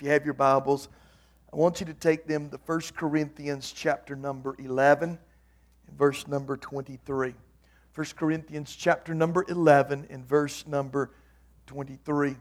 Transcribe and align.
If 0.00 0.04
you 0.04 0.12
have 0.12 0.24
your 0.24 0.32
Bibles, 0.32 0.88
I 1.52 1.56
want 1.56 1.78
you 1.78 1.84
to 1.84 1.92
take 1.92 2.26
them 2.26 2.48
to 2.48 2.58
1 2.64 2.80
Corinthians 2.96 3.70
chapter 3.70 4.16
number 4.16 4.56
11 4.58 5.10
and 5.10 5.98
verse 5.98 6.26
number 6.26 6.56
23. 6.56 7.34
1 7.94 8.06
Corinthians 8.16 8.74
chapter 8.74 9.12
number 9.12 9.44
11 9.46 10.06
and 10.08 10.26
verse 10.26 10.66
number 10.66 11.10
23. 11.66 12.34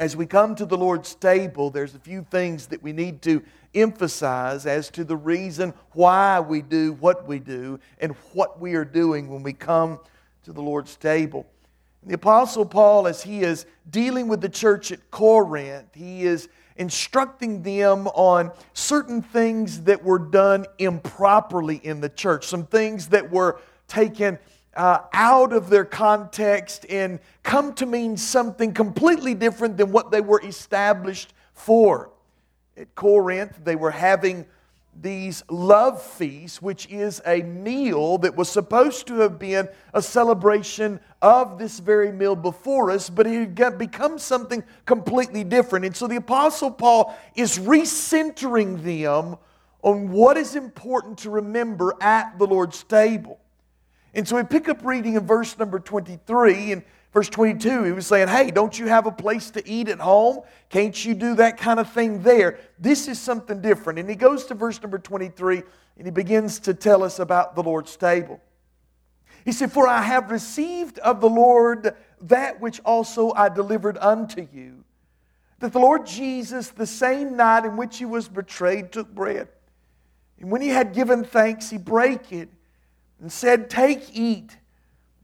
As 0.00 0.16
we 0.16 0.26
come 0.26 0.56
to 0.56 0.66
the 0.66 0.76
Lord's 0.76 1.14
table, 1.14 1.70
there's 1.70 1.94
a 1.94 2.00
few 2.00 2.26
things 2.28 2.66
that 2.66 2.82
we 2.82 2.92
need 2.92 3.22
to 3.22 3.40
emphasize 3.72 4.66
as 4.66 4.90
to 4.90 5.04
the 5.04 5.16
reason 5.16 5.72
why 5.92 6.40
we 6.40 6.62
do 6.62 6.94
what 6.94 7.28
we 7.28 7.38
do 7.38 7.78
and 8.00 8.10
what 8.32 8.60
we 8.60 8.74
are 8.74 8.84
doing 8.84 9.28
when 9.28 9.44
we 9.44 9.52
come 9.52 10.00
to 10.42 10.52
the 10.52 10.62
Lord's 10.62 10.96
table. 10.96 11.46
The 12.06 12.14
Apostle 12.14 12.66
Paul, 12.66 13.06
as 13.06 13.22
he 13.22 13.40
is 13.40 13.64
dealing 13.88 14.28
with 14.28 14.40
the 14.40 14.48
church 14.48 14.92
at 14.92 15.10
Corinth, 15.10 15.94
he 15.94 16.24
is 16.24 16.48
instructing 16.76 17.62
them 17.62 18.08
on 18.08 18.50
certain 18.74 19.22
things 19.22 19.82
that 19.82 20.04
were 20.04 20.18
done 20.18 20.66
improperly 20.78 21.76
in 21.76 22.00
the 22.00 22.08
church, 22.08 22.46
some 22.46 22.66
things 22.66 23.08
that 23.08 23.30
were 23.30 23.60
taken 23.88 24.38
uh, 24.76 24.98
out 25.12 25.52
of 25.52 25.70
their 25.70 25.84
context 25.84 26.84
and 26.90 27.20
come 27.42 27.72
to 27.74 27.86
mean 27.86 28.16
something 28.16 28.74
completely 28.74 29.34
different 29.34 29.76
than 29.76 29.92
what 29.92 30.10
they 30.10 30.20
were 30.20 30.42
established 30.42 31.32
for. 31.52 32.10
At 32.76 32.94
Corinth, 32.94 33.60
they 33.64 33.76
were 33.76 33.92
having 33.92 34.44
these 35.00 35.42
love 35.50 36.02
feasts, 36.02 36.62
which 36.62 36.86
is 36.88 37.20
a 37.26 37.42
meal 37.42 38.18
that 38.18 38.36
was 38.36 38.48
supposed 38.48 39.06
to 39.08 39.20
have 39.20 39.38
been 39.38 39.68
a 39.92 40.00
celebration 40.00 41.00
of 41.20 41.58
this 41.58 41.78
very 41.78 42.12
meal 42.12 42.36
before 42.36 42.90
us, 42.90 43.10
but 43.10 43.26
it 43.26 43.58
had 43.58 43.78
become 43.78 44.18
something 44.18 44.62
completely 44.86 45.44
different. 45.44 45.84
And 45.84 45.96
so 45.96 46.06
the 46.06 46.16
Apostle 46.16 46.70
Paul 46.70 47.16
is 47.34 47.58
recentering 47.58 48.82
them 48.82 49.36
on 49.82 50.10
what 50.10 50.36
is 50.36 50.56
important 50.56 51.18
to 51.18 51.30
remember 51.30 51.94
at 52.00 52.38
the 52.38 52.46
Lord's 52.46 52.82
table. 52.84 53.38
And 54.14 54.26
so 54.26 54.36
we 54.36 54.44
pick 54.44 54.68
up 54.68 54.84
reading 54.84 55.14
in 55.14 55.26
verse 55.26 55.58
number 55.58 55.78
23, 55.78 56.72
and 56.72 56.82
Verse 57.14 57.28
22, 57.28 57.84
he 57.84 57.92
was 57.92 58.08
saying, 58.08 58.26
Hey, 58.26 58.50
don't 58.50 58.76
you 58.76 58.88
have 58.88 59.06
a 59.06 59.12
place 59.12 59.52
to 59.52 59.66
eat 59.66 59.88
at 59.88 60.00
home? 60.00 60.40
Can't 60.68 61.04
you 61.04 61.14
do 61.14 61.36
that 61.36 61.56
kind 61.56 61.78
of 61.78 61.88
thing 61.92 62.22
there? 62.24 62.58
This 62.80 63.06
is 63.06 63.20
something 63.20 63.62
different. 63.62 64.00
And 64.00 64.10
he 64.10 64.16
goes 64.16 64.46
to 64.46 64.54
verse 64.54 64.82
number 64.82 64.98
23 64.98 65.62
and 65.96 66.06
he 66.06 66.10
begins 66.10 66.58
to 66.58 66.74
tell 66.74 67.04
us 67.04 67.20
about 67.20 67.54
the 67.54 67.62
Lord's 67.62 67.96
table. 67.96 68.40
He 69.44 69.52
said, 69.52 69.70
For 69.70 69.86
I 69.86 70.02
have 70.02 70.32
received 70.32 70.98
of 70.98 71.20
the 71.20 71.28
Lord 71.28 71.94
that 72.22 72.60
which 72.60 72.80
also 72.80 73.32
I 73.32 73.48
delivered 73.48 73.96
unto 73.98 74.48
you. 74.52 74.82
That 75.60 75.72
the 75.72 75.78
Lord 75.78 76.06
Jesus, 76.06 76.70
the 76.70 76.86
same 76.86 77.36
night 77.36 77.64
in 77.64 77.76
which 77.76 77.98
he 77.98 78.04
was 78.04 78.28
betrayed, 78.28 78.90
took 78.90 79.14
bread. 79.14 79.46
And 80.40 80.50
when 80.50 80.62
he 80.62 80.68
had 80.68 80.92
given 80.92 81.22
thanks, 81.22 81.70
he 81.70 81.78
brake 81.78 82.32
it 82.32 82.48
and 83.20 83.30
said, 83.30 83.70
Take, 83.70 84.16
eat. 84.16 84.56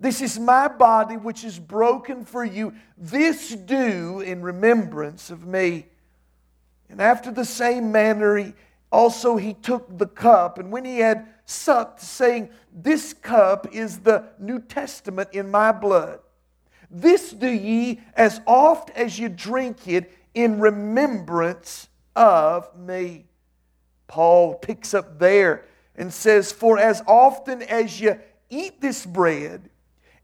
This 0.00 0.22
is 0.22 0.38
my 0.38 0.66
body 0.66 1.18
which 1.18 1.44
is 1.44 1.58
broken 1.58 2.24
for 2.24 2.42
you. 2.42 2.72
This 2.96 3.50
do 3.50 4.20
in 4.20 4.40
remembrance 4.40 5.30
of 5.30 5.46
me. 5.46 5.86
And 6.88 7.02
after 7.02 7.30
the 7.30 7.44
same 7.44 7.92
manner, 7.92 8.38
he, 8.38 8.54
also 8.90 9.36
he 9.36 9.52
took 9.52 9.98
the 9.98 10.06
cup, 10.06 10.58
and 10.58 10.72
when 10.72 10.86
he 10.86 10.98
had 10.98 11.28
supped, 11.44 12.00
saying, 12.00 12.48
This 12.72 13.12
cup 13.12 13.68
is 13.72 13.98
the 13.98 14.24
New 14.38 14.60
Testament 14.60 15.28
in 15.32 15.50
my 15.50 15.70
blood. 15.70 16.20
This 16.90 17.30
do 17.30 17.48
ye 17.48 18.00
as 18.14 18.40
oft 18.46 18.90
as 18.96 19.18
you 19.18 19.28
drink 19.28 19.86
it 19.86 20.10
in 20.34 20.60
remembrance 20.60 21.88
of 22.16 22.76
me. 22.76 23.26
Paul 24.08 24.54
picks 24.54 24.94
up 24.94 25.18
there 25.18 25.66
and 25.94 26.12
says, 26.12 26.50
For 26.50 26.78
as 26.78 27.02
often 27.06 27.62
as 27.62 28.00
you 28.00 28.18
eat 28.48 28.80
this 28.80 29.04
bread 29.06 29.70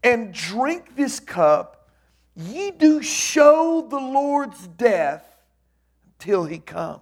and 0.03 0.33
drink 0.33 0.95
this 0.95 1.19
cup, 1.19 1.89
ye 2.35 2.71
do 2.71 3.01
show 3.01 3.85
the 3.89 3.99
Lord's 3.99 4.67
death 4.67 5.25
till 6.19 6.45
he 6.45 6.59
come. 6.59 7.01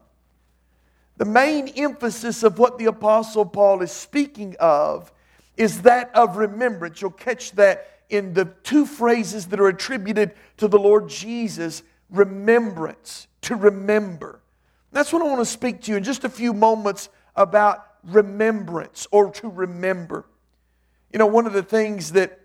The 1.17 1.25
main 1.25 1.69
emphasis 1.69 2.43
of 2.43 2.59
what 2.59 2.77
the 2.77 2.85
Apostle 2.85 3.45
Paul 3.45 3.81
is 3.81 3.91
speaking 3.91 4.55
of 4.59 5.11
is 5.55 5.83
that 5.83 6.13
of 6.13 6.37
remembrance. 6.37 7.01
You'll 7.01 7.11
catch 7.11 7.51
that 7.53 7.87
in 8.09 8.33
the 8.33 8.45
two 8.63 8.85
phrases 8.85 9.47
that 9.47 9.59
are 9.59 9.67
attributed 9.67 10.33
to 10.57 10.67
the 10.67 10.77
Lord 10.77 11.07
Jesus 11.07 11.83
remembrance, 12.09 13.27
to 13.41 13.55
remember. 13.55 14.41
That's 14.91 15.11
what 15.11 15.21
I 15.21 15.25
want 15.25 15.39
to 15.39 15.45
speak 15.45 15.81
to 15.83 15.91
you 15.91 15.97
in 15.97 16.03
just 16.03 16.23
a 16.23 16.29
few 16.29 16.53
moments 16.53 17.09
about 17.35 17.85
remembrance 18.03 19.07
or 19.11 19.31
to 19.31 19.49
remember. 19.49 20.25
You 21.11 21.19
know, 21.19 21.25
one 21.25 21.45
of 21.47 21.53
the 21.53 21.63
things 21.63 22.11
that 22.11 22.39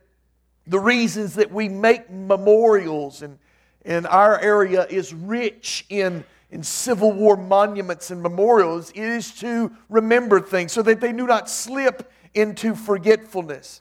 the 0.70 0.78
reasons 0.78 1.34
that 1.34 1.50
we 1.50 1.68
make 1.68 2.08
memorials 2.10 3.22
and, 3.22 3.38
and 3.84 4.06
our 4.06 4.38
area 4.38 4.86
is 4.88 5.12
rich 5.12 5.84
in, 5.88 6.24
in 6.52 6.62
Civil 6.62 7.12
War 7.12 7.36
monuments 7.36 8.12
and 8.12 8.22
memorials 8.22 8.92
is 8.92 9.32
to 9.40 9.72
remember 9.88 10.40
things 10.40 10.70
so 10.70 10.80
that 10.82 11.00
they 11.00 11.12
do 11.12 11.26
not 11.26 11.50
slip 11.50 12.12
into 12.34 12.76
forgetfulness. 12.76 13.80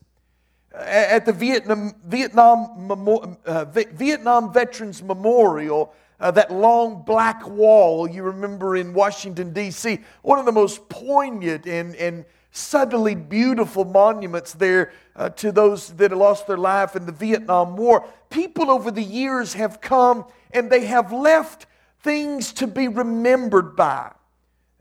At 0.73 1.27
the 1.27 1.33
Vietnam, 1.33 1.93
Vietnam, 2.05 3.37
uh, 3.45 3.65
Vietnam 3.65 4.51
Veterans 4.51 5.03
Memorial, 5.03 5.93
uh, 6.19 6.31
that 6.31 6.51
long 6.51 7.03
black 7.03 7.47
wall 7.47 8.09
you 8.09 8.23
remember 8.23 8.75
in 8.75 8.93
Washington, 8.93 9.53
D.C., 9.53 9.99
one 10.23 10.39
of 10.39 10.45
the 10.45 10.51
most 10.51 10.89
poignant 10.89 11.67
and, 11.67 11.95
and 11.95 12.25
subtly 12.51 13.15
beautiful 13.15 13.85
monuments 13.85 14.53
there 14.53 14.91
uh, 15.15 15.29
to 15.29 15.51
those 15.51 15.91
that 15.93 16.11
lost 16.11 16.47
their 16.47 16.57
life 16.57 16.95
in 16.95 17.05
the 17.05 17.11
Vietnam 17.11 17.75
War. 17.75 18.07
People 18.29 18.71
over 18.71 18.91
the 18.91 19.03
years 19.03 19.53
have 19.53 19.81
come 19.81 20.25
and 20.51 20.69
they 20.69 20.85
have 20.85 21.11
left 21.11 21.67
things 22.01 22.53
to 22.53 22.67
be 22.67 22.87
remembered 22.87 23.75
by. 23.75 24.11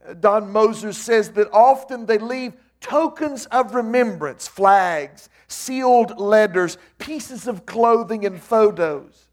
Uh, 0.07 0.15
Don 0.15 0.51
Moser 0.51 0.93
says 0.93 1.33
that 1.33 1.49
often 1.53 2.07
they 2.07 2.19
leave 2.19 2.55
tokens 2.81 3.47
of 3.47 3.75
remembrance, 3.75 4.47
flags, 4.47 5.29
sealed 5.49 6.19
letters, 6.19 6.79
pieces 6.99 7.49
of 7.49 7.67
clothing, 7.67 8.25
and 8.25 8.41
photos. 8.41 9.27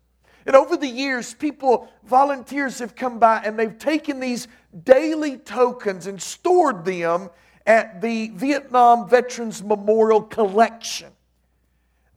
And 0.46 0.56
over 0.56 0.78
the 0.78 0.88
years, 0.88 1.34
people, 1.34 1.90
volunteers 2.04 2.80
have 2.80 2.96
come 2.96 3.20
by 3.20 3.42
and 3.44 3.58
they've 3.58 3.78
taken 3.78 4.20
these 4.20 4.48
daily 4.84 5.38
tokens 5.38 6.06
and 6.08 6.22
stored 6.22 6.86
them 6.86 7.30
at 7.66 8.02
the 8.02 8.30
Vietnam 8.30 9.10
Veterans 9.10 9.64
Memorial 9.64 10.22
Collection. 10.22 11.12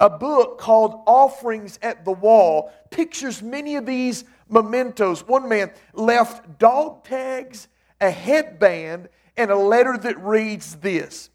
A 0.01 0.11
book 0.11 0.59
called 0.59 1.03
Offerings 1.07 1.79
at 1.83 2.05
the 2.05 2.13
Wall 2.13 2.73
pictures 2.91 3.43
many 3.43 3.75
of 3.77 3.87
these 3.87 4.25
mementos. 4.49 5.27
One 5.27 5.49
man 5.49 5.73
left 5.93 6.59
dog 6.59 7.05
tags, 7.05 7.69
a 8.01 8.11
headband, 8.11 9.09
and 9.37 9.51
a 9.51 9.57
letter 9.57 9.97
that 9.99 10.19
reads 10.23 10.77
this 10.77 11.31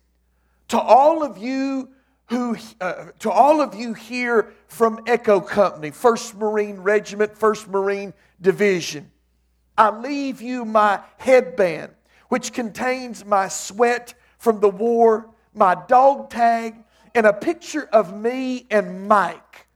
To 0.69 0.79
all 0.79 1.23
of 1.23 1.37
you 1.37 1.89
who, 2.27 2.55
uh, 2.79 3.07
to 3.19 3.29
all 3.29 3.61
of 3.61 3.75
you 3.75 3.93
here 3.93 4.53
from 4.67 5.01
Echo 5.07 5.41
Company, 5.41 5.91
1st 5.91 6.35
Marine 6.35 6.77
Regiment, 6.77 7.35
1st 7.35 7.67
Marine 7.67 8.13
Division, 8.39 9.11
I 9.77 9.89
leave 9.89 10.41
you 10.41 10.63
my 10.63 11.01
headband 11.17 11.93
which 12.33 12.51
contains 12.51 13.23
my 13.23 13.47
sweat 13.47 14.15
from 14.39 14.59
the 14.59 14.67
war, 14.67 15.29
my 15.53 15.77
dog 15.87 16.31
tag, 16.31 16.73
and 17.13 17.27
a 17.27 17.31
picture 17.31 17.87
of 17.93 18.19
me 18.19 18.65
and 18.71 19.07
Mike. 19.07 19.67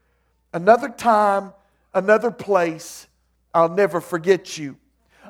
Another 0.51 0.90
time, 0.90 1.53
another 1.94 2.31
place, 2.31 3.06
I'll 3.53 3.69
never 3.69 4.01
forget 4.01 4.57
you. 4.57 4.75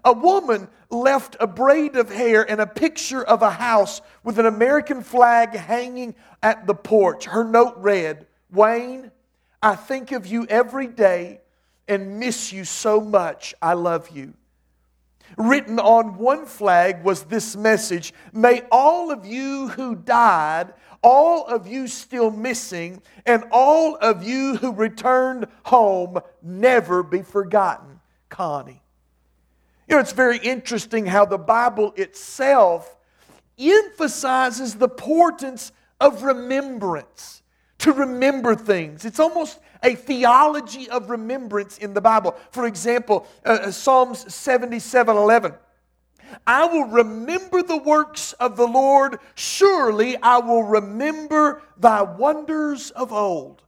A 0.06 0.14
woman 0.14 0.70
left 0.90 1.36
a 1.42 1.48
braid 1.48 1.98
of 1.98 2.10
hair 2.10 2.50
and 2.50 2.62
a 2.62 2.66
picture 2.66 3.26
of 3.26 3.42
a 3.42 3.52
house 3.52 4.00
with 4.24 4.40
an 4.40 4.46
American 4.46 5.04
flag 5.04 5.54
hanging 5.54 6.16
at 6.42 6.66
the 6.66 6.76
porch. 6.76 7.26
Her 7.26 7.44
note 7.44 7.76
read, 7.76 8.26
Wayne, 8.50 9.12
I 9.62 9.76
think 9.76 10.14
of 10.14 10.26
you 10.28 10.46
every 10.46 10.88
day 10.88 11.42
and 11.90 12.22
miss 12.22 12.54
you 12.54 12.64
so 12.64 13.02
much. 13.02 13.54
I 13.62 13.74
love 13.74 14.12
you. 14.12 14.34
Written 15.36 15.80
on 15.80 16.18
one 16.18 16.46
flag 16.46 17.04
was 17.04 17.24
this 17.24 17.56
message 17.56 18.14
May 18.32 18.62
all 18.72 19.12
of 19.12 19.26
you 19.26 19.70
who 19.70 19.96
died, 19.96 20.74
all 21.02 21.46
of 21.46 21.68
you 21.68 21.88
still 21.88 22.32
missing, 22.32 23.02
and 23.26 23.44
all 23.52 23.96
of 23.98 24.24
you 24.24 24.56
who 24.56 24.72
returned 24.72 25.48
home 25.64 26.20
never 26.42 27.04
be 27.04 27.22
forgotten. 27.22 28.00
Connie. 28.30 28.82
You 29.88 29.96
know, 29.96 30.02
it's 30.02 30.12
very 30.12 30.38
interesting 30.38 31.06
how 31.06 31.26
the 31.26 31.38
Bible 31.38 31.94
itself 31.96 32.98
emphasizes 33.58 34.76
the 34.76 34.90
importance 34.90 35.72
of 36.00 36.24
remembrance 36.24 37.42
to 37.80 37.94
remember 37.94 38.56
things. 38.56 39.06
It's 39.06 39.20
almost 39.20 39.60
a 39.84 39.96
theology 39.96 40.90
of 40.90 41.10
remembrance 41.10 41.78
in 41.78 41.94
the 41.94 42.02
Bible. 42.02 42.36
For 42.52 42.66
example, 42.66 43.28
uh, 43.46 43.50
uh 43.50 43.72
Psalms 43.72 44.34
77 44.34 45.16
11. 45.16 45.54
I 46.46 46.66
will 46.66 46.86
remember 46.86 47.64
the 47.64 47.78
works 47.78 48.34
of 48.34 48.58
the 48.58 48.68
Lord. 48.68 49.20
Surely 49.36 50.18
I 50.18 50.40
will 50.40 50.64
remember 50.64 51.62
thy 51.78 52.02
wonders 52.02 52.92
of 52.92 53.14
old. 53.14 53.64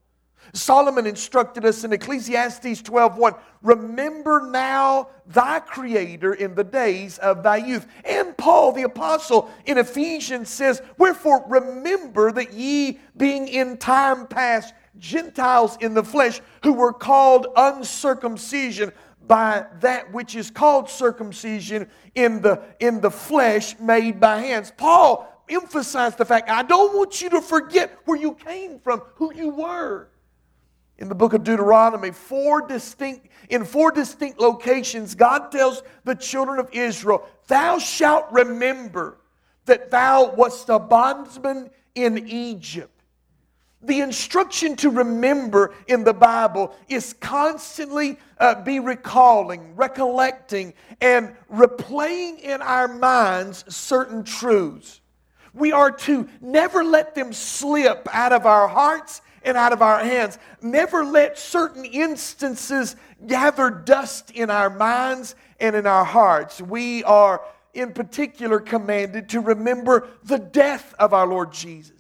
Solomon 0.53 1.06
instructed 1.06 1.65
us 1.65 1.83
in 1.83 1.94
Ecclesiastes 1.94 2.81
12:1, 2.81 3.35
remember 3.61 4.47
now 4.50 5.09
thy 5.27 5.59
creator 5.59 6.33
in 6.33 6.56
the 6.56 6.63
days 6.63 7.17
of 7.19 7.44
thy 7.44 7.57
youth. 7.57 7.85
And 8.03 8.35
Paul 8.35 8.71
the 8.71 8.83
apostle 8.83 9.50
in 9.65 9.77
Ephesians 9.77 10.50
says, 10.50 10.81
wherefore 10.97 11.45
remember 11.47 12.31
that 12.31 12.53
ye 12.53 13.00
being 13.15 13.47
in 13.47 13.77
time 13.77 14.25
past 14.27 14.73
Gentiles 14.99 15.77
in 15.81 15.93
the 15.93 16.03
flesh 16.03 16.41
who 16.63 16.73
were 16.73 16.93
called 16.93 17.47
uncircumcision 17.55 18.91
by 19.27 19.65
that 19.81 20.11
which 20.11 20.35
is 20.35 20.51
called 20.51 20.89
circumcision 20.89 21.89
in 22.15 22.41
the 22.41 22.61
in 22.79 23.01
the 23.01 23.11
flesh 23.11 23.77
made 23.79 24.19
by 24.19 24.39
hands. 24.41 24.71
Paul 24.75 25.27
emphasized 25.49 26.17
the 26.17 26.25
fact, 26.25 26.49
I 26.49 26.63
don't 26.63 26.95
want 26.95 27.21
you 27.21 27.29
to 27.31 27.41
forget 27.41 27.97
where 28.05 28.19
you 28.19 28.33
came 28.33 28.79
from, 28.79 29.01
who 29.15 29.33
you 29.33 29.49
were 29.49 30.09
in 30.99 31.07
the 31.07 31.15
book 31.15 31.33
of 31.33 31.43
Deuteronomy, 31.43 32.11
four 32.11 32.61
distinct, 32.61 33.27
in 33.49 33.63
four 33.63 33.89
distinct 33.89 34.39
locations, 34.39 35.15
God 35.15 35.49
tells 35.49 35.81
the 36.03 36.13
children 36.13 36.59
of 36.59 36.69
Israel, 36.73 37.25
Thou 37.47 37.79
shalt 37.79 38.25
remember 38.31 39.17
that 39.65 39.89
thou 39.91 40.33
wast 40.35 40.67
a 40.67 40.77
bondsman 40.77 41.69
in 41.95 42.27
Egypt. 42.27 42.98
The 43.81 44.01
instruction 44.01 44.75
to 44.77 44.89
remember 44.89 45.73
in 45.87 46.03
the 46.03 46.13
Bible 46.13 46.75
is 46.89 47.13
constantly 47.13 48.19
uh, 48.37 48.61
be 48.61 48.79
recalling, 48.79 49.75
recollecting, 49.75 50.73
and 50.99 51.33
replaying 51.51 52.39
in 52.41 52.61
our 52.61 52.89
minds 52.89 53.63
certain 53.73 54.23
truths. 54.23 54.99
We 55.53 55.71
are 55.71 55.91
to 55.91 56.27
never 56.41 56.83
let 56.83 57.15
them 57.15 57.31
slip 57.31 58.07
out 58.11 58.33
of 58.33 58.45
our 58.45 58.67
hearts 58.67 59.21
and 59.43 59.55
out 59.55 59.71
of 59.71 59.81
our 59.81 59.99
hands. 59.99 60.37
Never 60.61 61.05
let 61.05 61.39
certain 61.39 61.85
instances 61.85 62.97
gather 63.25 63.69
dust 63.69 64.31
in 64.31 64.49
our 64.49 64.69
minds 64.69 65.35
and 65.59 65.75
in 65.75 65.87
our 65.87 66.05
hearts. 66.05 66.61
We 66.61 67.03
are, 67.05 67.41
in 67.73 67.93
particular, 67.93 68.59
commanded 68.59 69.29
to 69.29 69.39
remember 69.39 70.07
the 70.23 70.39
death 70.39 70.93
of 70.99 71.13
our 71.13 71.25
Lord 71.25 71.51
Jesus. 71.51 71.98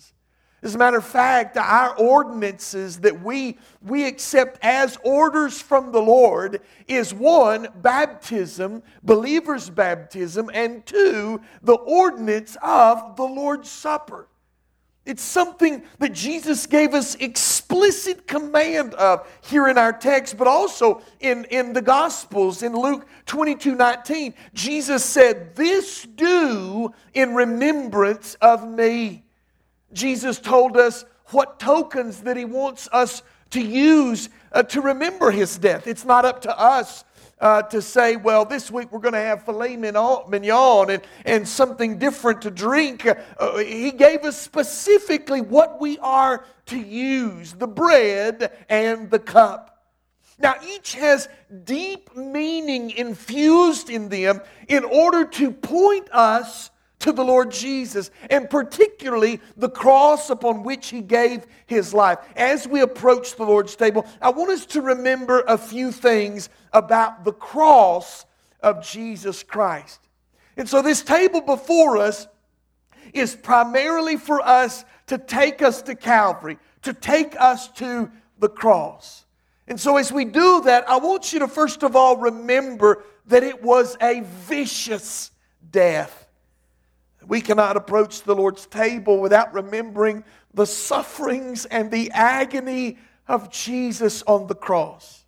As 0.61 0.75
a 0.75 0.77
matter 0.77 0.97
of 0.97 1.05
fact, 1.05 1.55
our 1.55 1.95
ordinances 1.95 2.99
that 2.99 3.23
we, 3.23 3.57
we 3.81 4.05
accept 4.05 4.59
as 4.61 4.97
orders 5.03 5.61
from 5.61 5.93
the 5.93 6.01
Lord 6.01 6.61
is 6.87 7.13
one, 7.13 7.69
baptism, 7.81 8.83
believer's 9.01 9.69
baptism, 9.69 10.49
and 10.53 10.85
two, 10.85 11.39
the 11.61 11.75
ordinance 11.75 12.57
of 12.61 13.15
the 13.15 13.23
Lord's 13.23 13.69
Supper. 13.69 14.27
It's 15.05 15.23
something 15.23 15.83
that 15.99 16.13
Jesus 16.13 16.67
gave 16.67 16.93
us 16.93 17.15
explicit 17.15 18.27
command 18.27 18.93
of 18.95 19.27
here 19.41 19.69
in 19.69 19.77
our 19.77 19.93
text, 19.93 20.37
but 20.37 20.45
also 20.45 21.01
in, 21.21 21.45
in 21.45 21.71
the 21.71 21.81
Gospels. 21.81 22.61
In 22.63 22.73
Luke 22.73 23.07
22 23.25 23.75
19, 23.75 24.33
Jesus 24.53 25.05
said, 25.05 25.55
This 25.55 26.03
do 26.03 26.93
in 27.13 27.33
remembrance 27.33 28.35
of 28.35 28.69
me. 28.69 29.23
Jesus 29.93 30.39
told 30.39 30.77
us 30.77 31.05
what 31.27 31.59
tokens 31.59 32.21
that 32.21 32.37
he 32.37 32.45
wants 32.45 32.89
us 32.91 33.21
to 33.51 33.61
use 33.61 34.29
uh, 34.51 34.63
to 34.63 34.81
remember 34.81 35.31
his 35.31 35.57
death. 35.57 35.87
It's 35.87 36.05
not 36.05 36.25
up 36.25 36.41
to 36.41 36.59
us 36.59 37.03
uh, 37.39 37.61
to 37.63 37.81
say, 37.81 38.15
well, 38.15 38.45
this 38.45 38.69
week 38.69 38.91
we're 38.91 38.99
going 38.99 39.13
to 39.13 39.19
have 39.19 39.45
filet 39.45 39.77
mignon 39.77 40.89
and, 40.89 41.01
and 41.25 41.47
something 41.47 41.97
different 41.97 42.41
to 42.43 42.51
drink. 42.51 43.07
Uh, 43.07 43.57
he 43.57 43.91
gave 43.91 44.23
us 44.23 44.37
specifically 44.39 45.41
what 45.41 45.79
we 45.79 45.97
are 45.99 46.45
to 46.67 46.77
use 46.77 47.53
the 47.53 47.67
bread 47.67 48.51
and 48.67 49.09
the 49.09 49.19
cup. 49.19 49.65
Now, 50.37 50.55
each 50.65 50.93
has 50.95 51.27
deep 51.65 52.15
meaning 52.15 52.91
infused 52.91 53.89
in 53.89 54.07
them 54.09 54.41
in 54.67 54.85
order 54.85 55.25
to 55.25 55.51
point 55.51 56.09
us 56.11 56.69
to 56.99 57.11
the 57.11 57.23
Lord 57.23 57.51
Jesus, 57.51 58.11
and 58.29 58.49
particularly 58.49 59.39
the 59.55 59.69
cross 59.69 60.29
upon 60.29 60.63
which 60.63 60.89
He 60.89 61.01
gave 61.01 61.45
His 61.65 61.93
life. 61.93 62.19
As 62.35 62.67
we 62.67 62.81
approach 62.81 63.35
the 63.35 63.45
Lord's 63.45 63.75
table, 63.75 64.05
I 64.21 64.29
want 64.29 64.51
us 64.51 64.65
to 64.67 64.81
remember 64.81 65.43
a 65.47 65.57
few 65.57 65.91
things 65.91 66.49
about 66.73 67.23
the 67.23 67.31
cross 67.31 68.25
of 68.61 68.85
Jesus 68.85 69.43
Christ. 69.43 70.01
And 70.57 70.67
so, 70.67 70.81
this 70.81 71.01
table 71.01 71.41
before 71.41 71.97
us 71.97 72.27
is 73.13 73.35
primarily 73.35 74.17
for 74.17 74.41
us 74.41 74.83
to 75.07 75.17
take 75.17 75.61
us 75.61 75.81
to 75.83 75.95
Calvary, 75.95 76.57
to 76.81 76.93
take 76.93 77.39
us 77.39 77.69
to 77.69 78.11
the 78.39 78.49
cross. 78.49 79.25
And 79.67 79.79
so, 79.79 79.97
as 79.97 80.11
we 80.11 80.25
do 80.25 80.61
that, 80.61 80.89
I 80.89 80.97
want 80.97 81.31
you 81.31 81.39
to 81.39 81.47
first 81.47 81.83
of 81.83 81.95
all 81.95 82.17
remember 82.17 83.03
that 83.27 83.43
it 83.43 83.63
was 83.63 83.95
a 84.01 84.21
vicious 84.21 85.31
death. 85.71 86.28
We 87.29 87.41
cannot 87.41 87.77
approach 87.77 88.23
the 88.23 88.33
Lord's 88.33 88.65
table 88.65 89.19
without 89.19 89.53
remembering 89.53 90.23
the 90.55 90.65
sufferings 90.65 91.65
and 91.65 91.91
the 91.91 92.09
agony 92.09 92.97
of 93.27 93.51
Jesus 93.51 94.23
on 94.23 94.47
the 94.47 94.55
cross. 94.55 95.25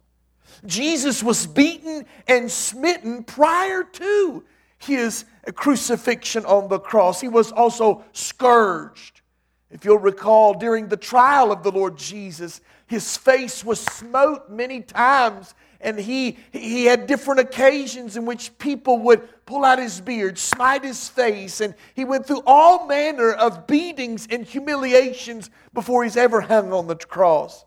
Jesus 0.65 1.21
was 1.21 1.45
beaten 1.45 2.07
and 2.27 2.51
smitten 2.51 3.23
prior 3.23 3.83
to 3.83 4.43
his 4.79 5.25
crucifixion 5.53 6.43
on 6.45 6.69
the 6.69 6.79
cross. 6.79 7.21
He 7.21 7.27
was 7.27 7.51
also 7.51 8.03
scourged. 8.13 9.21
If 9.69 9.85
you'll 9.85 9.99
recall, 9.99 10.55
during 10.55 10.87
the 10.87 10.97
trial 10.97 11.51
of 11.51 11.61
the 11.61 11.71
Lord 11.71 11.97
Jesus, 11.97 12.61
his 12.87 13.15
face 13.15 13.63
was 13.63 13.79
smote 13.79 14.49
many 14.49 14.81
times 14.81 15.53
and 15.81 15.99
he, 15.99 16.37
he 16.51 16.85
had 16.85 17.07
different 17.07 17.39
occasions 17.39 18.17
in 18.17 18.25
which 18.25 18.57
people 18.57 18.99
would 18.99 19.27
pull 19.45 19.65
out 19.65 19.79
his 19.79 19.99
beard, 19.99 20.37
smite 20.37 20.83
his 20.83 21.09
face, 21.09 21.61
and 21.61 21.75
he 21.93 22.05
went 22.05 22.25
through 22.25 22.43
all 22.45 22.87
manner 22.87 23.31
of 23.33 23.67
beatings 23.67 24.27
and 24.29 24.45
humiliations 24.45 25.49
before 25.73 26.03
he's 26.03 26.17
ever 26.17 26.41
hung 26.41 26.71
on 26.71 26.87
the 26.87 26.95
cross. 26.95 27.65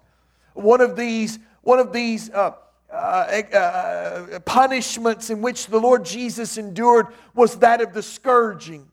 One 0.55 0.81
of 0.81 0.97
these, 0.97 1.39
one 1.63 1.79
of 1.79 1.93
these 1.93 2.31
uh, 2.31 2.53
uh, 2.91 2.95
uh, 2.95 4.39
punishments 4.41 5.31
in 5.31 5.43
which 5.43 5.67
the 5.67 5.79
Lord 5.79 6.05
Jesus 6.05 6.57
endured 6.59 7.09
was 7.35 7.57
that 7.57 7.81
of 7.81 7.93
the 7.93 8.03
scourging, 8.03 8.89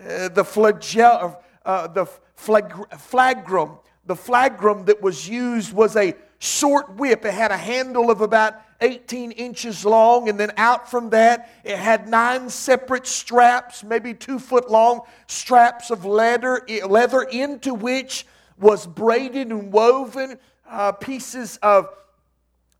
uh, 0.00 0.28
the 0.28 0.42
flagell, 0.42 1.38
uh, 1.64 1.86
the 1.86 2.06
flag, 2.34 2.70
flagrum. 2.92 3.78
The 4.06 4.14
flagrum 4.14 4.86
that 4.86 5.02
was 5.02 5.28
used 5.28 5.72
was 5.72 5.94
a 5.94 6.14
short 6.38 6.96
whip. 6.96 7.24
It 7.24 7.34
had 7.34 7.50
a 7.50 7.56
handle 7.56 8.10
of 8.10 8.20
about 8.20 8.54
18 8.80 9.32
inches 9.32 9.84
long, 9.84 10.28
and 10.28 10.38
then 10.38 10.52
out 10.56 10.90
from 10.90 11.10
that, 11.10 11.50
it 11.64 11.76
had 11.76 12.08
nine 12.08 12.48
separate 12.48 13.06
straps, 13.06 13.82
maybe 13.82 14.14
two 14.14 14.38
foot 14.38 14.70
long 14.70 15.00
straps 15.26 15.90
of 15.90 16.04
leather, 16.04 16.64
leather 16.86 17.22
into 17.22 17.74
which 17.74 18.24
was 18.58 18.86
braided 18.86 19.48
and 19.48 19.72
woven 19.72 20.38
uh, 20.68 20.92
pieces 20.92 21.58
of, 21.62 21.88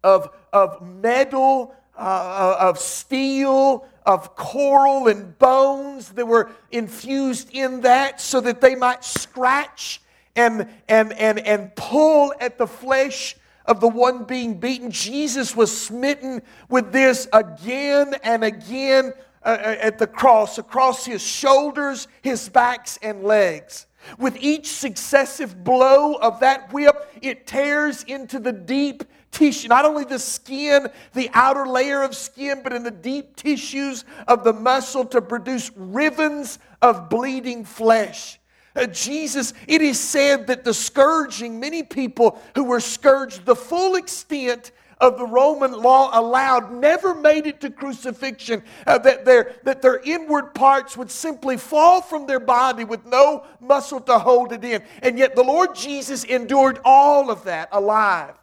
of, 0.05 0.31
of 0.53 0.81
metal, 0.83 1.75
uh, 1.97 2.57
of 2.61 2.79
steel, 2.79 3.87
of 4.07 4.37
coral 4.37 5.09
and 5.09 5.37
bones 5.39 6.11
that 6.11 6.27
were 6.27 6.51
infused 6.71 7.51
in 7.53 7.81
that 7.81 8.21
so 8.21 8.41
that 8.41 8.61
they 8.61 8.75
might 8.75 9.05
scratch 9.05 10.01
and, 10.37 10.69
and, 10.89 11.13
and, 11.15 11.41
and 11.41 11.75
pull 11.75 12.33
at 12.41 12.57
the 12.57 12.67
flesh 12.67 13.37
of 13.69 13.81
the 13.81 13.89
one 13.89 14.25
being 14.25 14.59
beaten. 14.59 14.91
Jesus 14.91 15.55
was 15.55 15.77
smitten 15.77 16.43
with 16.69 16.91
this 16.91 17.29
again 17.33 18.15
and 18.25 18.43
again 18.43 19.13
uh, 19.45 19.49
uh, 19.49 19.77
at 19.81 19.99
the 19.99 20.07
cross, 20.07 20.59
across 20.59 21.05
his 21.05 21.23
shoulders, 21.23 22.09
his 22.23 22.49
backs, 22.49 22.99
and 23.03 23.23
legs. 23.23 23.87
With 24.19 24.37
each 24.41 24.73
successive 24.73 25.63
blow 25.63 26.15
of 26.15 26.41
that 26.41 26.73
whip, 26.73 27.15
it 27.21 27.47
tears 27.47 28.03
into 28.05 28.39
the 28.39 28.53
deep 28.53 29.05
tissue, 29.31 29.69
not 29.69 29.85
only 29.85 30.05
the 30.05 30.19
skin, 30.19 30.89
the 31.13 31.31
outer 31.35 31.67
layer 31.67 32.03
of 32.03 32.15
skin, 32.17 32.63
but 32.65 32.73
in 32.73 32.83
the 32.83 32.91
deep 32.91 33.37
tissues 33.37 34.05
of 34.27 34.45
the 34.45 34.53
muscle 34.53 35.05
to 35.07 35.21
produce 35.21 35.71
rivens 35.77 36.59
of 36.81 37.11
bleeding 37.11 37.65
flesh. 37.65 38.41
Uh, 38.77 38.87
Jesus, 38.87 39.55
it 39.67 39.83
is 39.83 39.99
said 39.99 40.47
that 40.47 40.65
the 40.65 40.75
scourging, 40.75 41.59
many 41.59 41.83
people 41.83 42.41
who 42.55 42.65
were 42.65 42.81
scourged 42.81 43.45
the 43.45 43.57
full 43.57 43.97
extent 43.97 44.73
of 45.01 45.17
the 45.17 45.27
Roman 45.27 45.73
law 45.73 46.11
allowed 46.13 46.73
never 46.73 47.15
made 47.15 47.47
it 47.47 47.61
to 47.61 47.71
crucifixion, 47.71 48.63
uh, 48.87 48.99
that, 48.99 49.25
their, 49.25 49.55
that 49.65 49.81
their 49.81 50.01
inward 50.01 50.55
parts 50.55 50.97
would 50.97 51.11
simply 51.11 51.57
fall 51.57 52.03
from 52.03 52.27
their 52.27 52.41
body 52.41 52.85
with 52.85 53.05
no 53.07 53.45
muscle 53.61 54.01
to 54.01 54.19
hold 54.19 54.53
it 54.53 54.65
in. 54.65 54.83
And 55.03 55.19
yet 55.19 55.37
the 55.37 55.43
Lord 55.43 55.75
Jesus 55.75 56.25
endured 56.25 56.81
all 56.85 57.31
of 57.31 57.45
that 57.45 57.69
alive. 57.73 58.35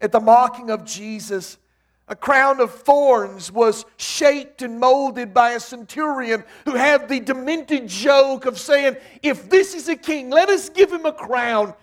At 0.00 0.12
the 0.12 0.20
mocking 0.20 0.70
of 0.70 0.84
Jesus, 0.84 1.56
a 2.08 2.14
crown 2.14 2.60
of 2.60 2.72
thorns 2.72 3.50
was 3.50 3.84
shaped 3.96 4.62
and 4.62 4.78
molded 4.78 5.34
by 5.34 5.52
a 5.52 5.60
centurion 5.60 6.44
who 6.64 6.76
had 6.76 7.08
the 7.08 7.18
demented 7.18 7.88
joke 7.88 8.46
of 8.46 8.58
saying, 8.58 8.96
If 9.22 9.50
this 9.50 9.74
is 9.74 9.88
a 9.88 9.96
king, 9.96 10.30
let 10.30 10.48
us 10.48 10.68
give 10.68 10.92
him 10.92 11.04
a 11.04 11.12
crown. 11.12 11.74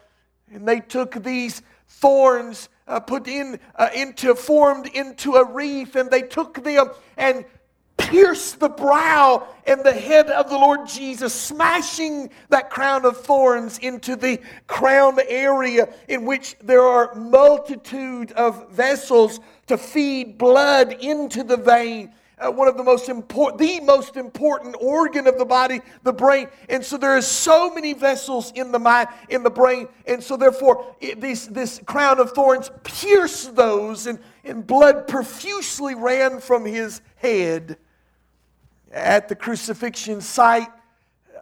And 0.54 0.66
they 0.66 0.80
took 0.80 1.22
these 1.24 1.62
thorns, 1.88 2.70
uh, 2.88 3.02
put 3.02 3.28
in 3.28 3.60
uh, 3.76 3.90
into, 3.94 4.34
formed 4.36 4.88
into 4.88 5.34
a 5.34 5.46
wreath, 5.46 5.98
and 5.98 6.10
they 6.10 6.22
took 6.22 6.64
them 6.64 6.90
and 7.18 7.44
pierced 7.98 8.60
the 8.60 8.70
brow 8.70 9.48
and 9.66 9.84
the 9.84 9.94
head 9.94 10.30
of 10.30 10.50
the 10.50 10.58
Lord 10.58 10.88
Jesus, 10.88 11.34
smashing 11.34 12.30
that 12.50 12.70
crown 12.70 13.06
of 13.06 13.18
thorns 13.18 13.78
into 13.80 14.16
the 14.16 14.40
crown 14.68 15.18
area 15.28 15.90
in 16.08 16.26
which 16.26 16.56
there 16.62 16.84
are 16.84 17.14
multitude 17.16 18.32
of 18.34 18.70
vessels 18.72 19.40
to 19.68 19.78
feed 19.78 20.38
blood 20.38 20.94
into 20.94 21.44
the 21.44 21.58
vein. 21.58 22.14
Uh, 22.40 22.52
one 22.52 22.68
of 22.68 22.78
the 22.78 22.84
most 22.84 23.10
important, 23.10 23.60
the 23.60 23.80
most 23.82 24.18
important 24.18 24.76
organ 24.82 25.28
of 25.28 25.38
the 25.38 25.46
body, 25.46 25.82
the 26.02 26.12
brain. 26.12 26.48
And 26.68 26.84
so 26.84 26.98
there 26.98 27.16
is 27.16 27.28
so 27.28 27.74
many 27.74 27.94
vessels 27.94 28.52
in 28.56 28.72
the 28.72 28.80
mind, 28.80 29.08
in 29.30 29.44
the 29.44 29.50
brain. 29.50 29.88
And 30.08 30.22
so 30.22 30.36
therefore, 30.36 30.96
it, 31.00 31.22
this, 31.22 31.46
this 31.46 31.80
crown 31.86 32.20
of 32.20 32.32
thorns 32.32 32.72
pierced 32.84 33.56
those 33.56 34.08
and, 34.08 34.20
and 34.44 34.66
blood 34.66 35.08
profusely 35.08 35.96
ran 35.96 36.42
from 36.42 36.66
his 36.66 37.02
head. 37.16 37.78
At 38.92 39.30
the 39.30 39.36
crucifixion 39.36 40.20
site, 40.20 40.70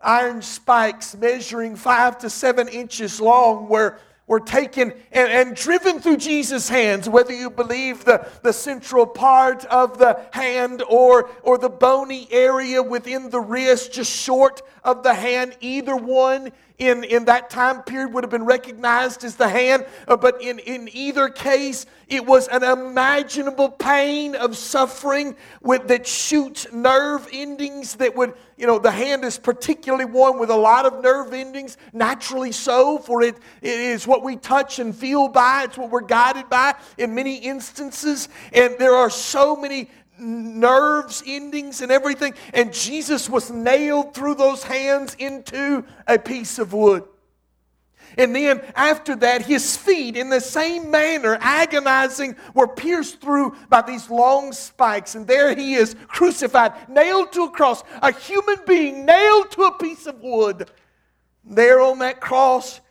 iron 0.04 0.42
spikes 0.42 1.16
measuring 1.16 1.76
five 1.76 2.18
to 2.20 2.30
seven 2.30 2.68
inches 2.68 3.20
long 3.22 3.68
were 3.70 3.98
were 4.32 4.40
taken 4.40 4.94
and, 5.12 5.30
and, 5.30 5.58
driven 5.58 6.00
through 6.00 6.16
Jesus' 6.16 6.70
hands, 6.70 7.10
whether 7.10 7.34
you 7.34 7.50
believe 7.50 8.06
the, 8.06 8.26
the 8.44 8.54
central 8.54 9.06
part 9.06 9.66
of 9.66 9.98
the 9.98 10.26
hand 10.32 10.82
or, 10.88 11.30
or 11.44 11.58
the 11.58 11.68
bony 11.70 12.30
area 12.32 12.82
within 12.82 13.30
the 13.30 13.42
wrist, 13.42 13.92
just 13.92 14.10
short 14.10 14.62
of 14.86 15.04
the 15.04 15.14
hand, 15.14 15.58
either 15.60 15.98
one 15.98 16.54
in, 16.78 17.04
in 17.04 17.26
that 17.26 17.50
time 17.50 17.84
period 17.84 18.14
would 18.14 18.24
have 18.24 18.32
been 18.32 18.46
recognized 18.46 19.26
as 19.26 19.36
the 19.36 19.50
hand. 19.50 19.86
Uh, 20.08 20.16
but 20.16 20.42
in, 20.42 20.60
in 20.60 20.90
either 20.94 21.28
case, 21.28 21.86
it 22.08 22.26
was 22.26 22.48
an 22.48 22.64
imaginable 22.64 23.70
pain 23.70 24.36
of 24.36 24.56
suffering 24.56 25.36
with, 25.62 25.90
that 25.90 26.08
shoots 26.08 26.72
nerve 26.72 27.28
endings 27.34 27.96
that 27.96 28.16
would, 28.16 28.34
you 28.62 28.68
know, 28.68 28.78
the 28.78 28.92
hand 28.92 29.26
is 29.26 29.40
particularly 29.40 30.06
one 30.06 30.38
with 30.38 30.52
a 30.52 30.56
lot 30.56 30.86
of 30.86 31.02
nerve 31.02 31.34
endings, 31.34 31.78
naturally 31.94 32.52
so, 32.52 33.00
for 33.00 33.24
it, 33.24 33.36
it 33.64 33.80
is 33.80 34.06
what 34.06 34.24
we 34.24 34.36
touch 34.36 34.78
and 34.78 34.96
feel 34.96 35.28
by, 35.28 35.64
it's 35.64 35.80
what 35.80 35.90
we're 35.90 36.02
guided 36.02 36.48
by 36.48 36.76
in 37.00 37.16
many 37.16 37.38
instances. 37.38 38.30
And 38.54 38.76
there 38.78 38.94
are 38.94 39.10
so 39.10 39.56
many 39.56 39.90
nerves 40.20 41.24
endings 41.26 41.82
and 41.82 41.92
everything. 41.92 42.36
And 42.54 42.72
Jesus 42.72 43.28
was 43.28 43.50
nailed 43.50 44.14
through 44.14 44.36
those 44.36 44.62
hands 44.62 45.16
into 45.18 45.84
a 46.08 46.20
piece 46.20 46.60
of 46.60 46.72
wood. 46.72 47.04
And 48.18 48.36
then 48.36 48.62
after 48.76 49.16
that, 49.18 49.46
his 49.46 49.78
feet, 49.78 50.18
in 50.18 50.30
the 50.30 50.42
same 50.42 50.92
manner, 50.92 51.38
agonizing, 51.40 52.36
were 52.54 52.68
pierced 52.68 53.22
through 53.22 53.56
by 53.70 53.82
these 53.82 54.10
long 54.10 54.52
spikes. 54.52 55.16
And 55.16 55.28
there 55.28 55.56
he 55.56 55.76
is, 55.76 55.96
crucified, 56.08 56.74
nailed 56.90 57.32
to 57.34 57.44
a 57.44 57.52
cross, 57.52 57.84
a 58.02 58.12
human 58.12 58.58
being 58.68 59.06
nailed 59.06 59.52
to 59.52 59.64
a 59.64 59.78
piece 59.78 60.06
of 60.08 60.20
wood. 60.22 60.70
There 61.44 61.82
on 61.82 62.00
that 62.00 62.20
cross, 62.22 62.82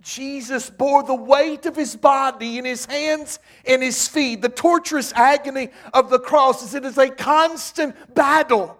Jesus 0.00 0.70
bore 0.70 1.02
the 1.02 1.14
weight 1.14 1.66
of 1.66 1.76
his 1.76 1.96
body 1.96 2.58
in 2.58 2.64
his 2.64 2.86
hands 2.86 3.38
and 3.66 3.82
his 3.82 4.06
feet. 4.08 4.42
The 4.42 4.48
torturous 4.48 5.12
agony 5.12 5.70
of 5.92 6.08
the 6.08 6.20
cross 6.20 6.62
is 6.62 6.74
it 6.74 6.84
is 6.84 6.98
a 6.98 7.10
constant 7.10 8.14
battle 8.14 8.78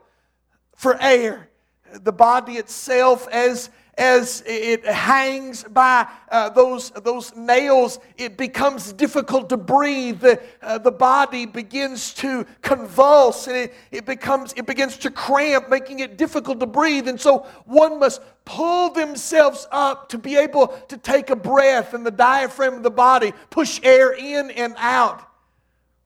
for 0.76 0.96
air. 1.00 1.48
The 1.92 2.12
body 2.12 2.54
itself, 2.54 3.26
as 3.28 3.70
as 3.98 4.44
it 4.46 4.84
hangs 4.86 5.64
by 5.64 6.06
uh, 6.30 6.48
those, 6.50 6.90
those 6.90 7.34
nails, 7.34 7.98
it 8.16 8.36
becomes 8.36 8.92
difficult 8.92 9.48
to 9.48 9.56
breathe. 9.56 10.20
The, 10.20 10.40
uh, 10.62 10.78
the 10.78 10.92
body 10.92 11.46
begins 11.46 12.14
to 12.14 12.46
convulse 12.62 13.48
and 13.48 13.56
it, 13.56 13.74
it, 13.90 14.06
becomes, 14.06 14.54
it 14.54 14.66
begins 14.66 14.96
to 14.98 15.10
cramp, 15.10 15.68
making 15.68 15.98
it 15.98 16.16
difficult 16.16 16.60
to 16.60 16.66
breathe. 16.66 17.08
And 17.08 17.20
so 17.20 17.46
one 17.66 17.98
must 17.98 18.22
pull 18.44 18.90
themselves 18.90 19.66
up 19.72 20.08
to 20.10 20.18
be 20.18 20.36
able 20.36 20.68
to 20.88 20.96
take 20.96 21.28
a 21.30 21.36
breath, 21.36 21.92
and 21.92 22.06
the 22.06 22.10
diaphragm 22.10 22.74
of 22.74 22.82
the 22.82 22.90
body 22.90 23.34
push 23.50 23.78
air 23.82 24.12
in 24.12 24.50
and 24.52 24.74
out 24.78 25.27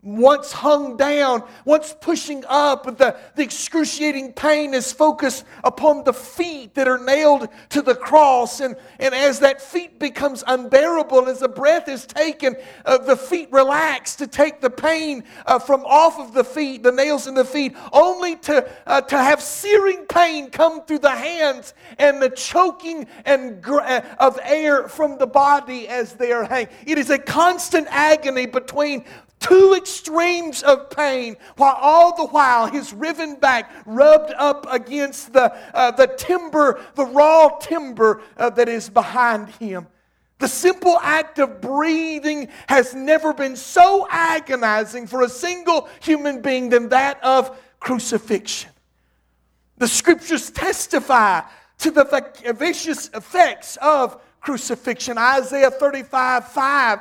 once 0.03 0.51
hung 0.51 0.97
down, 0.97 1.45
once 1.65 1.95
pushing 2.01 2.45
up, 2.49 2.99
the, 2.99 3.17
the 3.37 3.43
excruciating 3.43 4.33
pain 4.33 4.75
is 4.75 4.93
focused 4.93 5.45
upon 5.63 6.03
the 6.03 6.13
feet 6.13 6.75
that 6.75 6.89
are 6.89 6.99
nailed 6.99 7.49
to 7.69 7.81
the 7.81 7.95
cross. 7.95 8.59
And, 8.59 8.75
and 8.99 9.15
as 9.15 9.39
that 9.41 9.63
feet 9.63 10.01
becomes 10.01 10.43
unbearable, 10.45 11.29
as 11.29 11.39
the 11.39 11.49
breath 11.49 11.89
is 11.89 12.05
taken, 12.05 12.57
uh, 12.85 12.99
the 12.99 13.17
feet 13.17 13.49
relax 13.53 14.17
to 14.17 14.27
take 14.27 14.61
the 14.61 14.71
pain 14.71 15.23
uh, 15.47 15.61
from 15.61 15.85
off 15.85 16.19
of 16.19 16.35
the 16.35 16.43
feet, 16.43 16.83
the 16.83 16.91
nails 16.91 17.29
in 17.29 17.35
the 17.35 17.45
feet, 17.45 17.77
only 17.93 18.35
to, 18.37 18.69
uh, 18.89 19.01
to 19.03 19.17
have 19.17 19.41
searing 19.41 20.05
pain 20.07 20.51
come 20.51 20.85
through 20.85 20.99
the 20.99 21.11
hands 21.11 21.75
and 21.99 22.21
the 22.21 22.31
choking 22.31 23.07
and 23.25 23.63
gr- 23.63 23.79
uh, 23.79 24.01
of 24.19 24.37
air 24.43 24.89
from 24.89 25.17
the 25.19 25.27
body 25.29 25.87
as 25.87 26.15
they 26.15 26.33
are 26.33 26.43
hanging. 26.43 26.73
It 26.87 26.99
is 26.99 27.11
a 27.11 27.19
constant 27.19 27.87
agony 27.89 28.47
between 28.47 29.05
two 29.43 29.75
extremes 29.75 30.63
of 30.63 30.89
pain, 30.91 31.37
while 31.57 31.77
all 31.81 32.17
the 32.17 32.27
while 32.27 32.67
his 32.67 32.93
riven 32.93 33.37
back 33.37 33.71
rubbed 33.85 34.33
up 34.39 34.67
against 34.71 35.33
the, 35.33 35.53
uh, 35.75 35.91
the 35.91 36.07
timber, 36.07 36.81
the 36.95 37.05
raw 37.05 37.49
timber 37.59 38.23
uh, 38.37 38.49
that 38.51 38.69
is 38.69 38.89
behind 38.89 39.49
him. 39.51 39.87
The 40.39 40.49
simple 40.49 40.99
act 41.03 41.39
of 41.39 41.61
breathing 41.61 42.49
has 42.69 42.95
never 42.95 43.33
been 43.33 43.57
so 43.57 44.07
agonizing 44.11 45.07
for 45.07 45.23
a 45.23 45.29
single 45.29 45.89
human 46.01 46.41
being 46.41 46.69
than 46.69 46.89
that 46.89 47.23
of 47.23 47.57
crucifixion. 47.79 48.71
The 49.79 49.89
scriptures 49.89 50.51
testify 50.51 51.43
to 51.79 51.91
the 51.91 52.55
vicious 52.57 53.09
effects 53.15 53.77
of 53.81 54.21
crucifixion. 54.41 55.19
Isaiah 55.19 55.71
35 55.71 56.49
5 56.49 57.01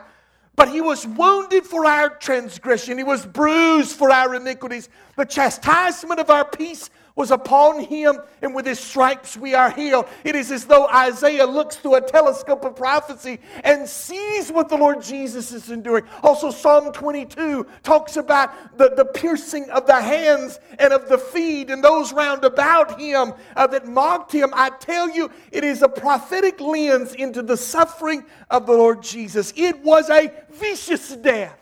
but 0.56 0.70
he 0.70 0.82
was 0.82 1.08
wounded 1.08 1.66
for 1.66 1.86
our 1.86 2.10
transgression, 2.10 2.98
he 2.98 3.04
was 3.04 3.26
bruised 3.26 3.96
for 3.96 4.12
our 4.12 4.36
iniquities. 4.36 4.90
The 5.18 5.26
chastisement 5.26 6.20
of 6.20 6.30
our 6.30 6.46
peace 6.46 6.90
was 7.16 7.32
upon 7.32 7.84
him, 7.84 8.20
and 8.42 8.56
with 8.56 8.66
his 8.66 8.80
stripes 8.80 9.36
we 9.36 9.54
are 9.54 9.70
healed. 9.70 10.08
It 10.24 10.36
is 10.36 10.52
as 10.52 10.66
though 10.66 10.88
Isaiah 10.88 11.46
looks 11.46 11.76
through 11.76 11.96
a 11.96 12.02
telescope 12.02 12.64
of 12.64 12.76
prophecy 12.76 13.40
and 13.64 13.88
sees 13.88 14.52
what 14.52 14.70
the 14.70 14.78
Lord 14.78 15.02
Jesus 15.02 15.52
is 15.52 15.70
enduring. 15.70 16.06
Also, 16.24 16.52
Psalm 16.52 16.92
22 16.94 17.66
talks 17.84 18.18
about 18.18 18.78
the, 18.78 18.94
the 18.96 19.06
piercing 19.06 19.70
of 19.70 19.86
the 19.86 20.02
hands 20.02 20.60
and 20.80 20.94
of 20.94 21.10
the 21.10 21.18
feet 21.18 21.70
and 21.70 21.84
those 21.84 22.14
round 22.14 22.46
about 22.46 23.00
him 23.00 23.34
uh, 23.56 23.68
that 23.68 23.88
mocked 23.88 24.32
him. 24.32 24.52
I 24.54 24.70
tell 24.70 25.10
you, 25.10 25.30
it 25.52 25.64
is 25.64 25.82
a 25.82 25.90
prophetic 25.90 26.62
lens 26.62 27.14
into 27.14 27.42
the 27.42 27.58
suffering 27.58 28.24
of 28.50 28.66
the 28.66 28.74
Lord 28.74 29.04
Jesus. 29.04 29.54
It 29.56 29.80
was 29.82 30.10
a 30.10 30.32
vicious 30.52 31.16
death. 31.18 31.58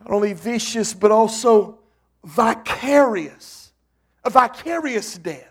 Not 0.00 0.12
only 0.12 0.32
vicious, 0.32 0.94
but 0.94 1.10
also 1.10 1.78
vicarious 2.24 3.59
a 4.24 4.30
vicarious 4.30 5.16
death. 5.18 5.46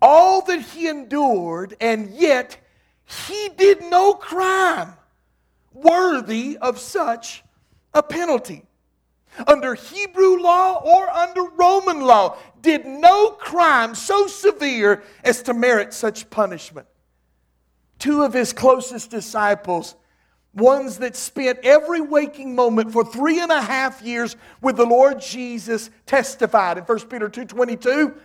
All 0.00 0.42
that 0.42 0.60
he 0.60 0.88
endured, 0.88 1.76
and 1.80 2.10
yet 2.10 2.58
he 3.04 3.48
did 3.56 3.82
no 3.82 4.14
crime 4.14 4.92
worthy 5.72 6.58
of 6.58 6.78
such 6.78 7.42
a 7.94 8.02
penalty. 8.02 8.62
Under 9.46 9.74
Hebrew 9.74 10.40
law 10.40 10.80
or 10.82 11.08
under 11.10 11.44
Roman 11.44 12.00
law, 12.00 12.36
did 12.60 12.86
no 12.86 13.30
crime 13.30 13.94
so 13.94 14.26
severe 14.26 15.02
as 15.22 15.42
to 15.42 15.54
merit 15.54 15.92
such 15.92 16.30
punishment. 16.30 16.86
Two 17.98 18.22
of 18.22 18.32
his 18.32 18.52
closest 18.52 19.10
disciples 19.10 19.94
ones 20.56 20.98
that 20.98 21.14
spent 21.14 21.60
every 21.62 22.00
waking 22.00 22.54
moment 22.54 22.92
for 22.92 23.04
three 23.04 23.40
and 23.40 23.52
a 23.52 23.60
half 23.60 24.02
years 24.02 24.36
with 24.62 24.76
the 24.76 24.86
Lord 24.86 25.20
Jesus 25.20 25.90
testified 26.06 26.78
in 26.78 26.84
1 26.84 26.98
Peter 27.08 27.28
2.22, 27.28 28.16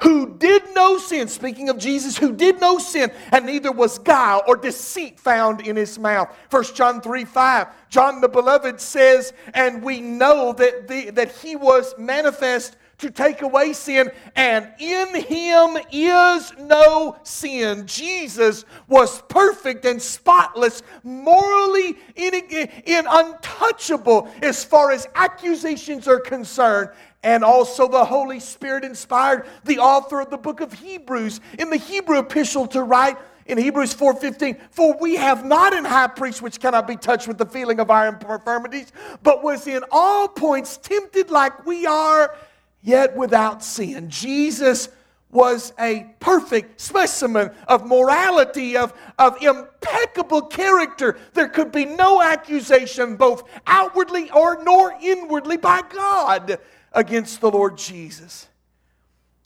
who 0.00 0.36
did 0.38 0.62
no 0.74 0.98
sin, 0.98 1.28
speaking 1.28 1.68
of 1.68 1.78
Jesus, 1.78 2.16
who 2.16 2.32
did 2.32 2.60
no 2.60 2.78
sin, 2.78 3.12
and 3.32 3.46
neither 3.46 3.70
was 3.70 3.98
guile 3.98 4.42
or 4.48 4.56
deceit 4.56 5.20
found 5.20 5.60
in 5.60 5.76
his 5.76 5.98
mouth. 5.98 6.34
1 6.50 6.64
John 6.74 7.00
3 7.00 7.24
5. 7.24 7.68
John 7.88 8.20
the 8.20 8.28
beloved 8.28 8.80
says, 8.80 9.32
and 9.54 9.82
we 9.82 10.00
know 10.00 10.52
that, 10.54 10.88
the, 10.88 11.10
that 11.10 11.32
he 11.36 11.54
was 11.54 11.94
manifest 11.98 12.76
to 13.00 13.10
take 13.10 13.42
away 13.42 13.72
sin, 13.72 14.10
and 14.36 14.68
in 14.78 15.14
him 15.14 15.76
is 15.90 16.52
no 16.58 17.16
sin. 17.22 17.86
Jesus 17.86 18.64
was 18.88 19.22
perfect 19.22 19.84
and 19.84 20.00
spotless, 20.00 20.82
morally 21.02 21.96
in, 22.16 22.34
in 22.34 23.06
untouchable 23.08 24.30
as 24.42 24.64
far 24.64 24.92
as 24.92 25.08
accusations 25.14 26.06
are 26.06 26.20
concerned. 26.20 26.90
And 27.22 27.44
also, 27.44 27.86
the 27.86 28.04
Holy 28.04 28.40
Spirit 28.40 28.84
inspired 28.84 29.46
the 29.64 29.78
author 29.78 30.20
of 30.20 30.30
the 30.30 30.38
book 30.38 30.60
of 30.60 30.72
Hebrews 30.72 31.40
in 31.58 31.68
the 31.68 31.76
Hebrew 31.76 32.18
epistle 32.18 32.66
to 32.68 32.82
write 32.82 33.18
in 33.50 33.58
Hebrews 33.58 33.92
4:15, 33.92 34.56
for 34.70 34.96
we 35.00 35.16
have 35.16 35.44
not 35.44 35.74
an 35.74 35.84
high 35.84 36.06
priest 36.06 36.40
which 36.40 36.60
cannot 36.60 36.86
be 36.86 36.96
touched 36.96 37.26
with 37.26 37.36
the 37.36 37.44
feeling 37.44 37.80
of 37.80 37.90
our 37.90 38.08
infirmities, 38.08 38.92
but 39.22 39.42
was 39.42 39.66
in 39.66 39.82
all 39.90 40.28
points 40.28 40.76
tempted 40.76 41.30
like 41.30 41.66
we 41.66 41.84
are, 41.84 42.34
yet 42.82 43.16
without 43.16 43.62
sin. 43.62 44.08
Jesus 44.10 44.88
was 45.30 45.72
a 45.78 46.12
perfect 46.18 46.80
specimen 46.80 47.50
of 47.68 47.86
morality, 47.86 48.76
of, 48.76 48.92
of 49.18 49.40
impeccable 49.42 50.42
character. 50.42 51.16
There 51.34 51.48
could 51.48 51.70
be 51.70 51.84
no 51.84 52.20
accusation, 52.20 53.16
both 53.16 53.48
outwardly 53.66 54.30
or 54.30 54.62
nor 54.64 54.96
inwardly, 55.00 55.56
by 55.56 55.82
God 55.82 56.58
against 56.92 57.40
the 57.40 57.50
Lord 57.50 57.78
Jesus. 57.78 58.48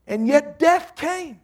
And 0.07 0.27
yet 0.27 0.59
death 0.59 0.97
came. 0.97 1.41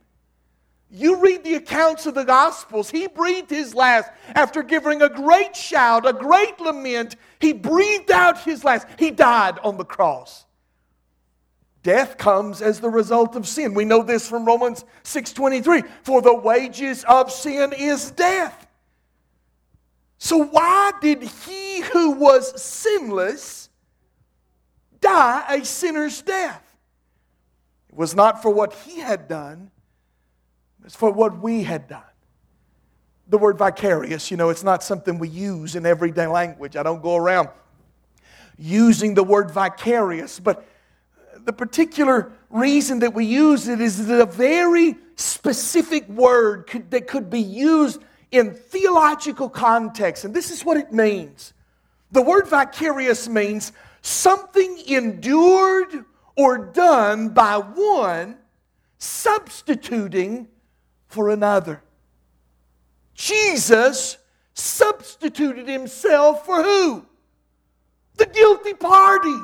You 0.90 1.20
read 1.20 1.44
the 1.44 1.54
accounts 1.54 2.06
of 2.06 2.14
the 2.14 2.24
Gospels. 2.24 2.90
He 2.90 3.06
breathed 3.06 3.50
his 3.50 3.74
last 3.74 4.10
after 4.34 4.62
giving 4.62 5.02
a 5.02 5.08
great 5.08 5.54
shout, 5.54 6.06
a 6.06 6.12
great 6.12 6.58
lament. 6.58 7.14
He 7.38 7.52
breathed 7.52 8.10
out 8.10 8.42
his 8.42 8.64
last. 8.64 8.88
He 8.98 9.10
died 9.10 9.58
on 9.60 9.76
the 9.76 9.84
cross. 9.84 10.46
Death 11.82 12.18
comes 12.18 12.60
as 12.60 12.80
the 12.80 12.90
result 12.90 13.36
of 13.36 13.48
sin. 13.48 13.72
We 13.72 13.84
know 13.84 14.02
this 14.02 14.28
from 14.28 14.44
Romans 14.44 14.84
6:23. 15.02 15.82
For 16.02 16.20
the 16.20 16.34
wages 16.34 17.04
of 17.04 17.32
sin 17.32 17.72
is 17.72 18.10
death. 18.10 18.66
So 20.18 20.44
why 20.44 20.92
did 21.00 21.22
he 21.22 21.80
who 21.80 22.10
was 22.10 22.60
sinless 22.60 23.70
die 25.00 25.44
a 25.48 25.64
sinner's 25.64 26.20
death? 26.20 26.62
It 27.88 27.96
was 27.96 28.14
not 28.14 28.42
for 28.42 28.50
what 28.50 28.74
he 28.74 29.00
had 29.00 29.26
done, 29.26 29.70
it 30.80 30.84
was 30.84 30.94
for 30.94 31.10
what 31.10 31.40
we 31.40 31.62
had 31.62 31.88
done. 31.88 32.02
The 33.28 33.38
word 33.38 33.56
vicarious, 33.56 34.30
you 34.30 34.36
know, 34.36 34.50
it's 34.50 34.64
not 34.64 34.82
something 34.82 35.18
we 35.18 35.28
use 35.28 35.74
in 35.74 35.86
everyday 35.86 36.26
language. 36.26 36.76
I 36.76 36.82
don't 36.82 37.00
go 37.00 37.16
around 37.16 37.48
using 38.58 39.14
the 39.14 39.24
word 39.24 39.50
vicarious, 39.50 40.38
but 40.38 40.66
the 41.44 41.52
particular 41.52 42.32
reason 42.50 43.00
that 43.00 43.14
we 43.14 43.24
use 43.24 43.68
it 43.68 43.80
is 43.80 44.06
that 44.06 44.20
a 44.20 44.26
very 44.26 44.96
specific 45.16 46.08
word 46.08 46.66
could, 46.66 46.90
that 46.90 47.06
could 47.06 47.30
be 47.30 47.40
used 47.40 48.02
in 48.30 48.54
theological 48.54 49.48
context. 49.48 50.24
And 50.24 50.34
this 50.34 50.50
is 50.50 50.64
what 50.64 50.76
it 50.76 50.92
means 50.92 51.52
the 52.12 52.22
word 52.22 52.48
vicarious 52.48 53.28
means 53.28 53.72
something 54.02 54.82
endured 54.88 56.04
or 56.36 56.58
done 56.58 57.28
by 57.28 57.56
one 57.58 58.36
substituting 58.98 60.48
for 61.06 61.30
another. 61.30 61.82
Jesus 63.14 64.18
substituted 64.54 65.68
himself 65.68 66.44
for 66.44 66.62
who? 66.62 67.06
The 68.16 68.26
guilty 68.26 68.74
party. 68.74 69.36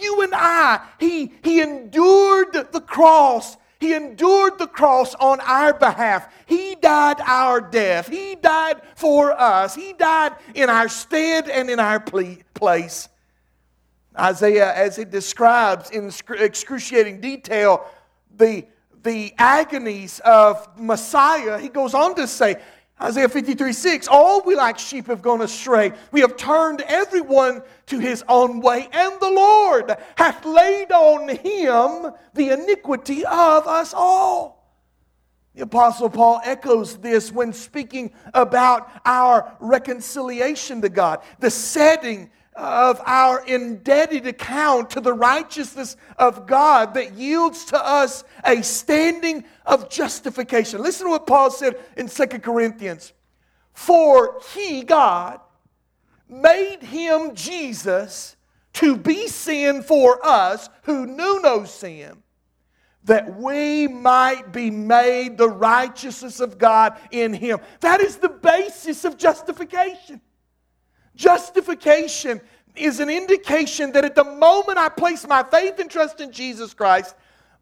You 0.00 0.22
and 0.22 0.32
I, 0.34 0.86
he, 0.98 1.32
he 1.42 1.60
endured 1.60 2.52
the 2.72 2.80
cross. 2.80 3.56
He 3.78 3.94
endured 3.94 4.58
the 4.58 4.66
cross 4.66 5.14
on 5.14 5.40
our 5.40 5.72
behalf. 5.72 6.32
He 6.46 6.74
died 6.74 7.20
our 7.20 7.60
death. 7.60 8.08
He 8.08 8.34
died 8.34 8.82
for 8.94 9.32
us. 9.32 9.74
He 9.74 9.94
died 9.94 10.34
in 10.54 10.68
our 10.68 10.88
stead 10.88 11.48
and 11.48 11.70
in 11.70 11.80
our 11.80 11.98
place. 11.98 13.08
Isaiah, 14.18 14.74
as 14.74 14.98
it 14.98 15.10
describes 15.10 15.90
in 15.90 16.10
excruciating 16.28 17.20
detail 17.20 17.86
the, 18.36 18.66
the 19.02 19.32
agonies 19.38 20.20
of 20.26 20.68
Messiah, 20.78 21.58
he 21.58 21.68
goes 21.68 21.94
on 21.94 22.14
to 22.16 22.26
say, 22.26 22.60
Isaiah 23.02 23.28
53 23.28 23.72
6, 23.72 24.08
all 24.08 24.42
we 24.42 24.54
like 24.54 24.78
sheep 24.78 25.06
have 25.06 25.22
gone 25.22 25.40
astray. 25.40 25.92
We 26.12 26.20
have 26.20 26.36
turned 26.36 26.82
everyone 26.82 27.62
to 27.86 27.98
his 27.98 28.22
own 28.28 28.60
way, 28.60 28.88
and 28.92 29.20
the 29.20 29.30
Lord 29.30 29.96
hath 30.16 30.44
laid 30.44 30.92
on 30.92 31.28
him 31.28 32.12
the 32.34 32.50
iniquity 32.50 33.24
of 33.24 33.66
us 33.66 33.94
all. 33.94 34.60
The 35.54 35.62
Apostle 35.62 36.10
Paul 36.10 36.40
echoes 36.44 36.98
this 36.98 37.32
when 37.32 37.52
speaking 37.52 38.12
about 38.34 38.90
our 39.04 39.56
reconciliation 39.60 40.80
to 40.82 40.88
God, 40.88 41.22
the 41.40 41.50
setting 41.50 42.30
of 42.60 43.00
our 43.06 43.44
indebted 43.46 44.26
account 44.26 44.90
to 44.90 45.00
the 45.00 45.12
righteousness 45.12 45.96
of 46.18 46.46
God 46.46 46.94
that 46.94 47.14
yields 47.14 47.64
to 47.66 47.84
us 47.84 48.22
a 48.44 48.62
standing 48.62 49.44
of 49.64 49.88
justification. 49.88 50.82
Listen 50.82 51.06
to 51.06 51.10
what 51.12 51.26
Paul 51.26 51.50
said 51.50 51.78
in 51.96 52.08
2 52.08 52.26
Corinthians. 52.26 53.14
For 53.72 54.40
he, 54.54 54.82
God, 54.82 55.40
made 56.28 56.82
him 56.82 57.34
Jesus 57.34 58.36
to 58.74 58.94
be 58.94 59.26
sin 59.26 59.82
for 59.82 60.24
us 60.24 60.68
who 60.82 61.06
knew 61.06 61.40
no 61.40 61.64
sin, 61.64 62.22
that 63.04 63.36
we 63.38 63.88
might 63.88 64.52
be 64.52 64.70
made 64.70 65.38
the 65.38 65.48
righteousness 65.48 66.40
of 66.40 66.58
God 66.58 66.98
in 67.10 67.32
him. 67.32 67.58
That 67.80 68.02
is 68.02 68.16
the 68.16 68.28
basis 68.28 69.06
of 69.06 69.16
justification. 69.16 70.20
Justification 71.20 72.40
is 72.74 72.98
an 72.98 73.10
indication 73.10 73.92
that 73.92 74.06
at 74.06 74.14
the 74.14 74.24
moment 74.24 74.78
I 74.78 74.88
place 74.88 75.28
my 75.28 75.42
faith 75.42 75.78
and 75.78 75.90
trust 75.90 76.18
in 76.18 76.32
Jesus 76.32 76.72
Christ, 76.72 77.14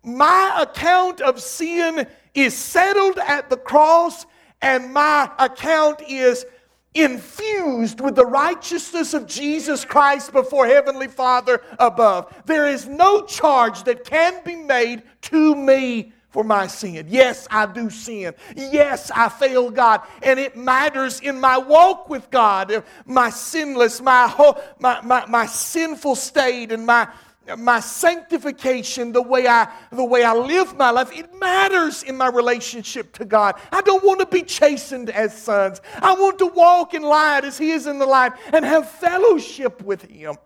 my 0.04 0.60
account 0.62 1.20
of 1.20 1.40
sin 1.40 2.06
is 2.34 2.56
settled 2.56 3.18
at 3.18 3.50
the 3.50 3.56
cross 3.56 4.26
and 4.62 4.92
my 4.92 5.28
account 5.40 6.02
is 6.08 6.46
infused 6.94 8.00
with 8.00 8.14
the 8.14 8.26
righteousness 8.26 9.12
of 9.12 9.26
Jesus 9.26 9.84
Christ 9.84 10.30
before 10.30 10.66
Heavenly 10.66 11.08
Father 11.08 11.60
above. 11.80 12.32
There 12.46 12.68
is 12.68 12.86
no 12.86 13.24
charge 13.24 13.82
that 13.84 14.04
can 14.04 14.40
be 14.44 14.54
made 14.54 15.02
to 15.22 15.56
me 15.56 16.12
for 16.30 16.44
my 16.44 16.66
sin. 16.66 17.06
Yes, 17.08 17.48
I 17.50 17.66
do 17.66 17.88
sin. 17.88 18.34
Yes, 18.54 19.10
I 19.14 19.28
fail 19.28 19.70
God. 19.70 20.02
And 20.22 20.38
it 20.38 20.56
matters 20.56 21.20
in 21.20 21.40
my 21.40 21.56
walk 21.58 22.08
with 22.08 22.30
God, 22.30 22.84
my 23.06 23.30
sinless, 23.30 24.00
my, 24.00 24.28
whole, 24.28 24.60
my, 24.78 25.00
my, 25.02 25.24
my 25.26 25.46
sinful 25.46 26.16
state, 26.16 26.70
and 26.70 26.84
my, 26.84 27.08
my 27.56 27.80
sanctification, 27.80 29.12
the 29.12 29.22
way, 29.22 29.46
I, 29.46 29.72
the 29.90 30.04
way 30.04 30.22
I 30.22 30.34
live 30.34 30.76
my 30.76 30.90
life, 30.90 31.10
it 31.16 31.34
matters 31.38 32.02
in 32.02 32.16
my 32.16 32.28
relationship 32.28 33.14
to 33.14 33.24
God. 33.24 33.54
I 33.72 33.80
don't 33.80 34.04
want 34.04 34.20
to 34.20 34.26
be 34.26 34.42
chastened 34.42 35.08
as 35.08 35.36
sons. 35.36 35.80
I 35.96 36.12
want 36.12 36.38
to 36.40 36.46
walk 36.46 36.92
in 36.92 37.02
light 37.02 37.44
as 37.44 37.56
He 37.56 37.70
is 37.70 37.86
in 37.86 37.98
the 37.98 38.06
light 38.06 38.32
and 38.52 38.66
have 38.66 38.90
fellowship 38.90 39.82
with 39.82 40.02
Him. 40.02 40.36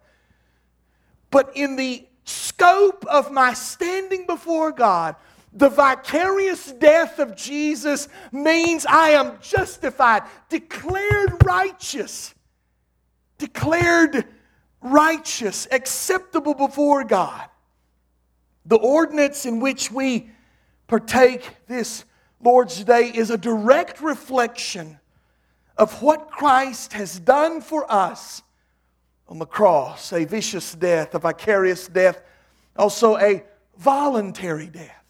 But 1.31 1.51
in 1.57 1.75
the 1.75 2.07
scope 2.25 3.05
of 3.07 3.33
my 3.33 3.53
standing 3.55 4.27
before 4.27 4.71
God, 4.71 5.17
the 5.53 5.69
vicarious 5.69 6.73
death 6.73 7.19
of 7.19 7.37
Jesus 7.37 8.09
means 8.31 8.87
I 8.87 9.11
am 9.11 9.39
justified, 9.43 10.23
declared 10.49 11.45
righteous, 11.45 12.35
declared 13.39 14.25
righteous, 14.81 15.69
acceptable 15.71 16.55
before 16.55 17.05
God. 17.05 17.49
The 18.65 18.77
ordinance 18.77 19.45
in 19.45 19.61
which 19.61 19.91
we 19.91 20.31
partake 20.87 21.49
this 21.67 22.05
Lord's 22.41 22.83
Day 22.85 23.11
is 23.15 23.31
a 23.31 23.39
direct 23.39 24.01
reflection 24.01 24.99
of 25.77 26.03
what 26.03 26.31
Christ 26.31 26.93
has 26.95 27.19
done 27.19 27.61
for 27.61 27.91
us 27.91 28.43
on 29.29 29.39
the 29.39 29.47
cross 29.47 30.13
a 30.13 30.25
vicious 30.25 30.75
death, 30.75 31.15
a 31.15 31.19
vicarious 31.19 31.89
death, 31.89 32.21
also 32.77 33.17
a 33.19 33.45
voluntary 33.77 34.69
death. 34.69 35.02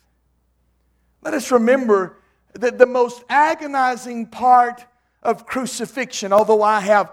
Let 1.22 1.34
us 1.34 1.50
remember 1.50 2.16
that 2.54 2.78
the 2.78 2.86
most 2.86 3.22
agonizing 3.28 4.26
part 4.26 4.84
of 5.22 5.46
crucifixion, 5.46 6.32
although 6.32 6.62
I 6.62 6.80
have 6.80 7.12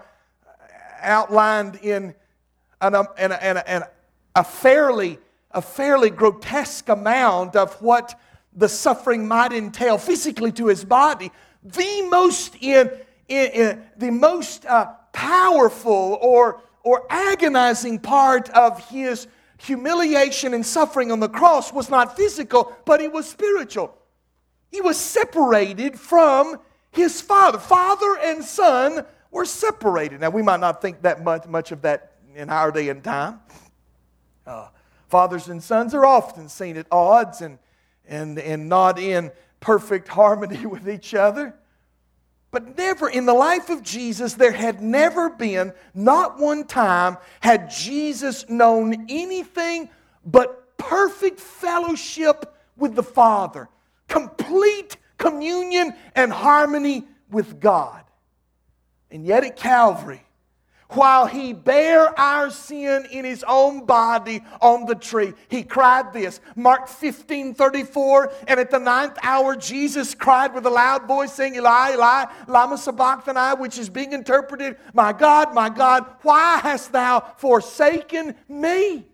outlined 1.00 1.76
in, 1.76 2.14
an, 2.80 2.94
um, 2.94 3.06
a, 3.18 3.84
a, 4.34 4.44
fairly, 4.44 5.18
a 5.52 5.62
fairly 5.62 6.10
grotesque 6.10 6.88
amount 6.88 7.54
of 7.54 7.80
what 7.80 8.18
the 8.52 8.68
suffering 8.68 9.28
might 9.28 9.52
entail 9.52 9.96
physically 9.96 10.50
to 10.52 10.66
his 10.66 10.84
body, 10.84 11.30
the 11.62 12.02
most 12.10 12.56
in 12.60 12.90
the 13.96 14.10
most 14.10 14.66
uh, 14.66 14.86
powerful 15.12 16.18
or, 16.20 16.60
or 16.82 17.06
agonizing 17.10 18.00
part 18.00 18.50
of 18.50 18.88
his 18.88 19.28
humiliation 19.58 20.52
and 20.52 20.66
suffering 20.66 21.12
on 21.12 21.20
the 21.20 21.28
cross 21.28 21.72
was 21.72 21.90
not 21.90 22.16
physical, 22.16 22.72
but 22.84 23.00
it 23.00 23.12
was 23.12 23.28
spiritual. 23.28 23.96
He 24.70 24.80
was 24.80 24.98
separated 24.98 25.98
from 25.98 26.58
his 26.92 27.20
father. 27.20 27.58
Father 27.58 28.18
and 28.22 28.44
son 28.44 29.04
were 29.30 29.44
separated. 29.44 30.20
Now, 30.20 30.30
we 30.30 30.42
might 30.42 30.60
not 30.60 30.82
think 30.82 31.02
that 31.02 31.22
much, 31.22 31.46
much 31.46 31.72
of 31.72 31.82
that 31.82 32.12
in 32.34 32.50
our 32.50 32.70
day 32.70 32.88
and 32.88 33.02
time. 33.02 33.40
Uh, 34.46 34.68
fathers 35.08 35.48
and 35.48 35.62
sons 35.62 35.94
are 35.94 36.06
often 36.06 36.48
seen 36.48 36.76
at 36.76 36.86
odds 36.90 37.40
and, 37.40 37.58
and, 38.06 38.38
and 38.38 38.68
not 38.68 38.98
in 38.98 39.30
perfect 39.60 40.08
harmony 40.08 40.66
with 40.66 40.88
each 40.88 41.14
other. 41.14 41.54
But 42.50 42.76
never 42.76 43.08
in 43.08 43.26
the 43.26 43.34
life 43.34 43.70
of 43.70 43.82
Jesus, 43.82 44.34
there 44.34 44.50
had 44.52 44.82
never 44.82 45.30
been, 45.30 45.72
not 45.94 46.40
one 46.40 46.66
time, 46.66 47.16
had 47.38 47.70
Jesus 47.70 48.48
known 48.48 49.06
anything 49.08 49.88
but 50.24 50.76
perfect 50.76 51.38
fellowship 51.38 52.56
with 52.76 52.96
the 52.96 53.04
Father, 53.04 53.68
complete 54.10 54.98
communion 55.16 55.94
and 56.14 56.30
harmony 56.30 57.06
with 57.30 57.60
God. 57.60 58.02
And 59.10 59.24
yet 59.24 59.44
at 59.44 59.56
Calvary, 59.56 60.22
while 60.90 61.26
he 61.26 61.52
bare 61.52 62.18
our 62.18 62.50
sin 62.50 63.06
in 63.10 63.24
his 63.24 63.44
own 63.46 63.86
body 63.86 64.42
on 64.60 64.86
the 64.86 64.94
tree. 64.94 65.32
He 65.48 65.62
cried 65.62 66.12
this. 66.12 66.40
Mark 66.56 66.88
15, 66.88 67.54
34. 67.54 68.32
And 68.48 68.60
at 68.60 68.70
the 68.70 68.78
ninth 68.78 69.16
hour, 69.22 69.54
Jesus 69.54 70.14
cried 70.14 70.54
with 70.54 70.66
a 70.66 70.70
loud 70.70 71.06
voice, 71.06 71.32
saying, 71.32 71.54
Eli, 71.54 71.92
Eli, 71.92 72.24
lama 72.48 72.76
sabachthani, 72.76 73.60
which 73.60 73.78
is 73.78 73.88
being 73.88 74.12
interpreted, 74.12 74.76
My 74.92 75.12
God, 75.12 75.54
my 75.54 75.68
God, 75.68 76.06
why 76.22 76.58
hast 76.62 76.92
thou 76.92 77.20
forsaken 77.36 78.34
me? 78.48 79.06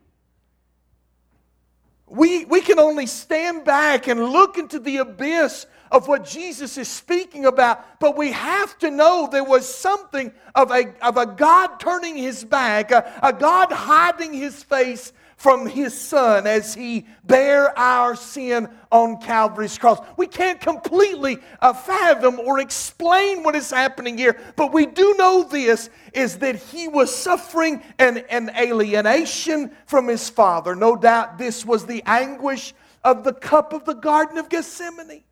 We, 2.08 2.44
we 2.44 2.60
can 2.60 2.78
only 2.78 3.06
stand 3.06 3.64
back 3.64 4.06
and 4.06 4.22
look 4.22 4.58
into 4.58 4.78
the 4.78 4.98
abyss 4.98 5.66
of 5.90 6.08
what 6.08 6.24
Jesus 6.24 6.78
is 6.78 6.88
speaking 6.88 7.46
about, 7.46 8.00
but 8.00 8.16
we 8.16 8.32
have 8.32 8.76
to 8.78 8.90
know 8.90 9.28
there 9.30 9.44
was 9.44 9.72
something 9.72 10.32
of 10.54 10.70
a, 10.70 10.92
of 11.04 11.16
a 11.16 11.26
God 11.26 11.78
turning 11.80 12.16
his 12.16 12.44
back, 12.44 12.90
a, 12.90 13.12
a 13.22 13.32
God 13.32 13.72
hiding 13.72 14.32
his 14.32 14.62
face 14.62 15.12
from 15.36 15.66
his 15.66 15.98
son 15.98 16.46
as 16.46 16.74
he 16.74 17.06
bare 17.24 17.78
our 17.78 18.16
sin 18.16 18.68
on 18.90 19.20
Calvary's 19.20 19.76
cross. 19.76 20.00
We 20.16 20.26
can't 20.26 20.60
completely 20.60 21.38
uh, 21.60 21.74
fathom 21.74 22.40
or 22.40 22.58
explain 22.58 23.42
what 23.42 23.54
is 23.54 23.70
happening 23.70 24.16
here, 24.16 24.40
but 24.56 24.72
we 24.72 24.86
do 24.86 25.14
know 25.18 25.42
this 25.44 25.90
is 26.14 26.38
that 26.38 26.56
he 26.56 26.88
was 26.88 27.14
suffering 27.14 27.82
an, 27.98 28.18
an 28.30 28.50
alienation 28.56 29.70
from 29.86 30.08
his 30.08 30.28
father. 30.28 30.74
No 30.74 30.96
doubt 30.96 31.36
this 31.36 31.64
was 31.64 31.84
the 31.84 32.02
anguish 32.06 32.74
of 33.04 33.22
the 33.22 33.34
cup 33.34 33.72
of 33.74 33.84
the 33.84 33.94
Garden 33.94 34.38
of 34.38 34.48
Gethsemane 34.48 35.22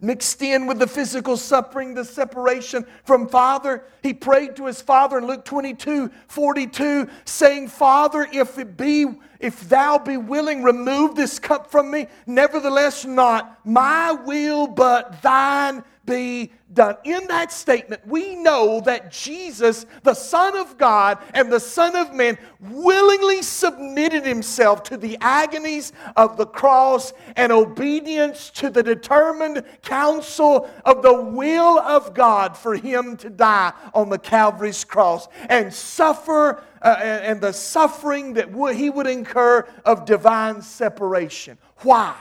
mixed 0.00 0.42
in 0.42 0.66
with 0.66 0.78
the 0.78 0.86
physical 0.86 1.36
suffering, 1.36 1.94
the 1.94 2.04
separation 2.04 2.86
from 3.04 3.28
Father. 3.28 3.84
He 4.02 4.14
prayed 4.14 4.56
to 4.56 4.66
his 4.66 4.80
Father 4.80 5.18
in 5.18 5.26
Luke 5.26 5.44
22 5.44 6.10
42, 6.28 7.08
saying, 7.24 7.68
Father, 7.68 8.26
if 8.32 8.58
it 8.58 8.76
be, 8.76 9.06
if 9.40 9.68
thou 9.68 9.98
be 9.98 10.16
willing, 10.16 10.62
remove 10.62 11.14
this 11.14 11.38
cup 11.38 11.70
from 11.70 11.90
me. 11.90 12.06
Nevertheless, 12.26 13.04
not 13.04 13.58
my 13.64 14.12
will, 14.12 14.66
but 14.66 15.20
thine 15.22 15.82
be 16.08 16.52
done. 16.72 16.96
In 17.04 17.26
that 17.28 17.52
statement, 17.52 18.06
we 18.06 18.34
know 18.34 18.80
that 18.80 19.10
Jesus, 19.10 19.86
the 20.02 20.14
Son 20.14 20.56
of 20.56 20.78
God 20.78 21.18
and 21.34 21.52
the 21.52 21.60
Son 21.60 21.94
of 21.96 22.14
Man, 22.14 22.38
willingly 22.60 23.42
submitted 23.42 24.24
himself 24.24 24.82
to 24.84 24.96
the 24.96 25.18
agonies 25.20 25.92
of 26.16 26.36
the 26.36 26.46
cross 26.46 27.12
and 27.36 27.52
obedience 27.52 28.50
to 28.50 28.70
the 28.70 28.82
determined 28.82 29.62
counsel 29.82 30.68
of 30.84 31.02
the 31.02 31.22
will 31.22 31.78
of 31.80 32.14
God 32.14 32.56
for 32.56 32.74
him 32.74 33.16
to 33.18 33.30
die 33.30 33.72
on 33.94 34.08
the 34.08 34.18
Calvary's 34.18 34.84
cross 34.84 35.28
and 35.48 35.72
suffer 35.72 36.62
uh, 36.82 36.96
and 37.00 37.40
the 37.40 37.52
suffering 37.52 38.34
that 38.34 38.48
he 38.74 38.88
would 38.90 39.06
incur 39.06 39.66
of 39.84 40.04
divine 40.04 40.62
separation. 40.62 41.58
Why? 41.78 42.14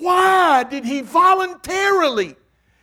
Why 0.00 0.64
did 0.64 0.86
he 0.86 1.02
voluntarily 1.02 2.34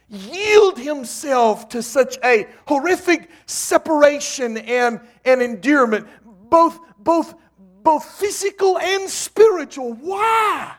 yield 0.08 0.78
himself 0.78 1.68
to 1.70 1.82
such 1.82 2.18
a 2.24 2.48
horrific 2.68 3.32
separation 3.48 4.58
and, 4.58 5.02
and 5.26 5.42
endearment, 5.42 6.08
both, 6.24 6.80
both, 7.00 7.34
both 7.82 8.06
physical 8.06 8.78
and 8.78 9.10
spiritual? 9.10 9.94
Why? 9.94 10.76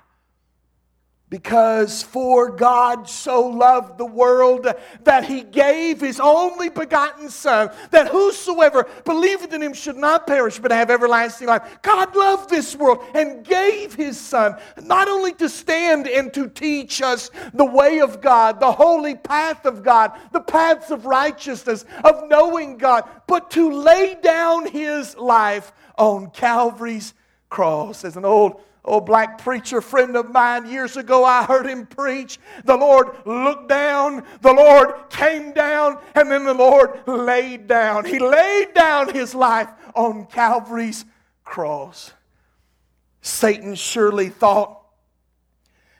Because 1.30 2.02
for 2.02 2.50
God 2.50 3.06
so 3.06 3.46
loved 3.48 3.98
the 3.98 4.06
world 4.06 4.66
that 5.04 5.24
he 5.26 5.42
gave 5.42 6.00
his 6.00 6.20
only 6.20 6.70
begotten 6.70 7.28
Son, 7.28 7.70
that 7.90 8.08
whosoever 8.08 8.86
believeth 9.04 9.52
in 9.52 9.62
him 9.62 9.74
should 9.74 9.98
not 9.98 10.26
perish 10.26 10.58
but 10.58 10.72
have 10.72 10.90
everlasting 10.90 11.48
life. 11.48 11.80
God 11.82 12.16
loved 12.16 12.48
this 12.48 12.74
world 12.74 13.04
and 13.14 13.44
gave 13.44 13.94
his 13.94 14.18
Son 14.18 14.56
not 14.82 15.06
only 15.06 15.34
to 15.34 15.50
stand 15.50 16.08
and 16.08 16.32
to 16.32 16.48
teach 16.48 17.02
us 17.02 17.30
the 17.52 17.64
way 17.64 18.00
of 18.00 18.22
God, 18.22 18.58
the 18.58 18.72
holy 18.72 19.14
path 19.14 19.66
of 19.66 19.82
God, 19.82 20.12
the 20.32 20.40
paths 20.40 20.90
of 20.90 21.04
righteousness, 21.04 21.84
of 22.04 22.26
knowing 22.28 22.78
God, 22.78 23.06
but 23.26 23.50
to 23.50 23.70
lay 23.70 24.16
down 24.22 24.66
his 24.66 25.14
life 25.18 25.72
on 25.98 26.30
Calvary's 26.30 27.12
cross. 27.50 28.02
As 28.02 28.16
an 28.16 28.24
old 28.24 28.62
old 28.88 29.06
black 29.06 29.38
preacher 29.38 29.80
friend 29.80 30.16
of 30.16 30.30
mine 30.30 30.68
years 30.68 30.96
ago, 30.96 31.24
I 31.24 31.44
heard 31.44 31.66
him 31.66 31.86
preach. 31.86 32.38
The 32.64 32.76
Lord 32.76 33.08
looked 33.24 33.68
down, 33.68 34.24
the 34.40 34.52
Lord 34.52 34.94
came 35.10 35.52
down, 35.52 35.98
and 36.14 36.30
then 36.30 36.44
the 36.44 36.54
Lord 36.54 37.00
laid 37.06 37.66
down. 37.66 38.04
He 38.04 38.18
laid 38.18 38.74
down 38.74 39.14
his 39.14 39.34
life 39.34 39.68
on 39.94 40.26
Calvary's 40.26 41.04
cross. 41.44 42.12
Satan 43.20 43.74
surely 43.74 44.28
thought 44.28 44.78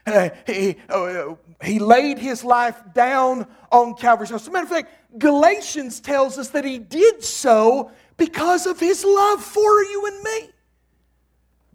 uh, 0.05 0.29
he, 0.47 0.75
uh, 0.89 1.35
he 1.63 1.79
laid 1.79 2.17
his 2.17 2.43
life 2.43 2.81
down 2.93 3.45
on 3.71 3.93
Calvary's 3.95 4.29
cross. 4.29 4.41
As 4.43 4.47
a 4.47 4.51
matter 4.51 4.63
of 4.63 4.69
fact, 4.69 5.19
Galatians 5.19 5.99
tells 5.99 6.37
us 6.37 6.49
that 6.49 6.65
he 6.65 6.79
did 6.79 7.23
so 7.23 7.91
because 8.17 8.65
of 8.65 8.79
his 8.79 9.03
love 9.03 9.43
for 9.43 9.83
you 9.83 10.05
and 10.07 10.23
me. 10.23 10.49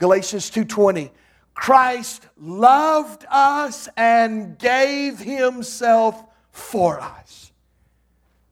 Galatians 0.05 0.51
2:20 0.51 1.11
Christ 1.55 2.29
loved 2.37 3.25
us 3.31 3.89
and 3.97 4.59
gave 4.59 5.19
himself 5.19 6.23
for 6.51 7.01
us. 7.01 7.53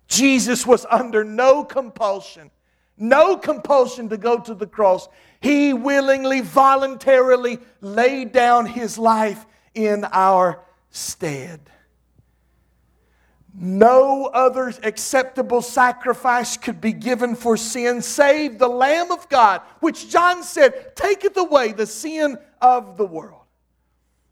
Jesus 0.07 0.67
was 0.67 0.87
under 0.88 1.25
no 1.25 1.62
compulsion, 1.62 2.51
no 2.97 3.37
compulsion 3.37 4.09
to 4.09 4.17
go 4.17 4.38
to 4.38 4.55
the 4.55 4.67
cross. 4.67 5.11
He 5.43 5.75
willingly, 5.75 6.41
voluntarily 6.41 7.59
laid 7.83 8.33
down 8.33 8.65
his 8.65 8.97
life 8.97 9.45
in 9.75 10.07
our 10.11 10.59
stead. 10.91 11.69
No 13.55 14.27
other 14.27 14.73
acceptable 14.83 15.61
sacrifice 15.61 16.57
could 16.57 16.81
be 16.81 16.93
given 16.93 17.35
for 17.35 17.57
sin 17.57 18.01
save 18.01 18.59
the 18.59 18.69
Lamb 18.69 19.11
of 19.11 19.29
God, 19.29 19.61
which 19.81 20.09
John 20.09 20.43
said 20.43 20.97
taketh 20.97 21.37
away 21.37 21.73
the 21.73 21.87
sin 21.87 22.38
of 22.62 22.97
the 22.97 23.05
world. 23.05 23.43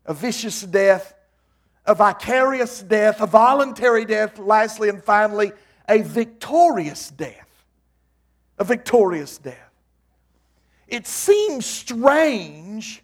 A 0.06 0.14
vicious 0.14 0.62
death, 0.62 1.14
a 1.84 1.94
vicarious 1.94 2.80
death, 2.80 3.20
a 3.20 3.26
voluntary 3.26 4.06
death, 4.06 4.38
lastly 4.38 4.88
and 4.88 5.04
finally, 5.04 5.52
a 5.88 6.00
victorious 6.00 7.10
death. 7.10 7.48
A 8.58 8.64
victorious 8.64 9.36
death. 9.38 9.70
It 10.88 11.06
seems 11.06 11.66
strange 11.66 13.02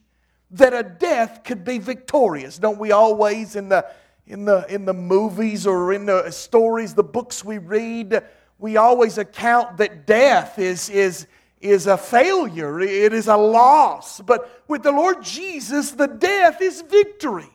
that 0.50 0.72
a 0.72 0.82
death 0.82 1.44
could 1.44 1.64
be 1.64 1.78
victorious. 1.78 2.58
Don't 2.58 2.78
we 2.78 2.92
always, 2.92 3.56
in 3.56 3.68
the 3.68 3.86
in 4.26 4.44
the, 4.44 4.66
in 4.68 4.84
the 4.84 4.94
movies 4.94 5.66
or 5.66 5.92
in 5.92 6.06
the 6.06 6.30
stories, 6.30 6.94
the 6.94 7.04
books 7.04 7.44
we 7.44 7.58
read, 7.58 8.22
we 8.58 8.76
always 8.76 9.18
account 9.18 9.76
that 9.78 10.06
death 10.06 10.58
is, 10.58 10.88
is, 10.90 11.26
is 11.60 11.86
a 11.86 11.96
failure, 11.96 12.80
it 12.80 13.12
is 13.12 13.28
a 13.28 13.36
loss. 13.36 14.20
But 14.20 14.62
with 14.66 14.82
the 14.82 14.92
Lord 14.92 15.22
Jesus, 15.22 15.92
the 15.92 16.08
death 16.08 16.60
is 16.60 16.82
victory. 16.82 17.50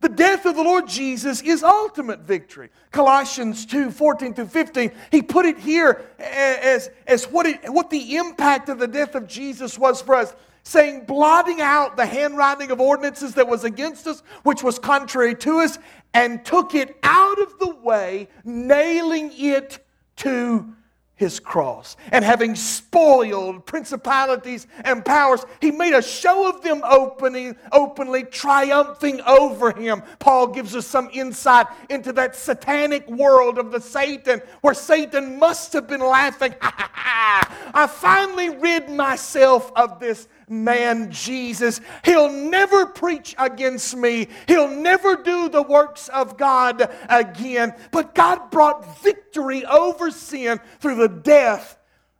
The 0.00 0.08
death 0.10 0.44
of 0.44 0.54
the 0.54 0.62
Lord 0.62 0.86
Jesus 0.86 1.40
is 1.40 1.62
ultimate 1.62 2.20
victory. 2.20 2.68
Colossians 2.90 3.64
2 3.64 3.90
14 3.90 4.34
through 4.34 4.46
15, 4.48 4.92
he 5.10 5.22
put 5.22 5.46
it 5.46 5.58
here 5.58 6.04
as, 6.18 6.90
as 7.06 7.24
what, 7.24 7.46
it, 7.46 7.72
what 7.72 7.88
the 7.88 8.16
impact 8.16 8.68
of 8.68 8.78
the 8.78 8.86
death 8.86 9.14
of 9.14 9.26
Jesus 9.26 9.78
was 9.78 10.02
for 10.02 10.14
us, 10.14 10.34
saying, 10.64 11.04
blotting 11.04 11.60
out 11.60 11.96
the 11.96 12.06
handwriting 12.06 12.70
of 12.70 12.80
ordinances 12.80 13.34
that 13.34 13.46
was 13.46 13.64
against 13.64 14.06
us, 14.06 14.22
which 14.42 14.62
was 14.62 14.78
contrary 14.78 15.34
to 15.36 15.60
us, 15.60 15.78
and 16.14 16.44
took 16.44 16.74
it 16.74 16.96
out 17.02 17.38
of 17.40 17.58
the 17.58 17.74
way, 17.82 18.28
nailing 18.44 19.30
it 19.36 19.84
to 20.16 20.74
his 21.16 21.38
cross. 21.38 21.96
And 22.10 22.24
having 22.24 22.56
spoiled 22.56 23.66
principalities 23.66 24.66
and 24.84 25.04
powers, 25.04 25.44
he 25.60 25.70
made 25.70 25.94
a 25.94 26.02
show 26.02 26.48
of 26.48 26.62
them 26.62 26.82
opening, 26.84 27.56
openly, 27.70 28.24
triumphing 28.24 29.20
over 29.20 29.70
him. 29.70 30.02
Paul 30.18 30.48
gives 30.48 30.74
us 30.74 30.86
some 30.86 31.08
insight 31.12 31.66
into 31.88 32.12
that 32.14 32.34
satanic 32.34 33.08
world 33.08 33.58
of 33.58 33.70
the 33.70 33.80
Satan, 33.80 34.40
where 34.62 34.74
Satan 34.74 35.38
must 35.38 35.72
have 35.74 35.86
been 35.86 36.00
laughing. 36.00 36.54
I 36.62 37.86
finally 37.88 38.48
rid 38.48 38.88
myself 38.88 39.70
of 39.76 40.00
this 40.00 40.26
man 40.62 41.10
Jesus. 41.10 41.80
He'll 42.04 42.30
never 42.30 42.86
preach 42.86 43.34
against 43.38 43.96
me. 43.96 44.28
He'll 44.46 44.68
never 44.68 45.16
do 45.16 45.48
the 45.48 45.62
works 45.62 46.08
of 46.08 46.36
God 46.36 46.90
again. 47.08 47.74
But 47.90 48.14
God 48.14 48.50
brought 48.50 49.02
victory 49.02 49.64
over 49.64 50.10
sin 50.10 50.60
through 50.80 50.96
the 50.96 51.08
death 51.08 51.76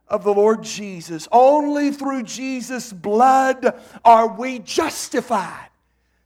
of 0.09 0.25
the 0.25 0.35
Lord 0.35 0.63
Jesus. 0.63 1.29
Only 1.31 1.91
through 1.91 2.25
Jesus' 2.25 2.93
blood 2.93 3.81
are 4.05 4.29
we 4.29 4.59
justified 4.59 5.71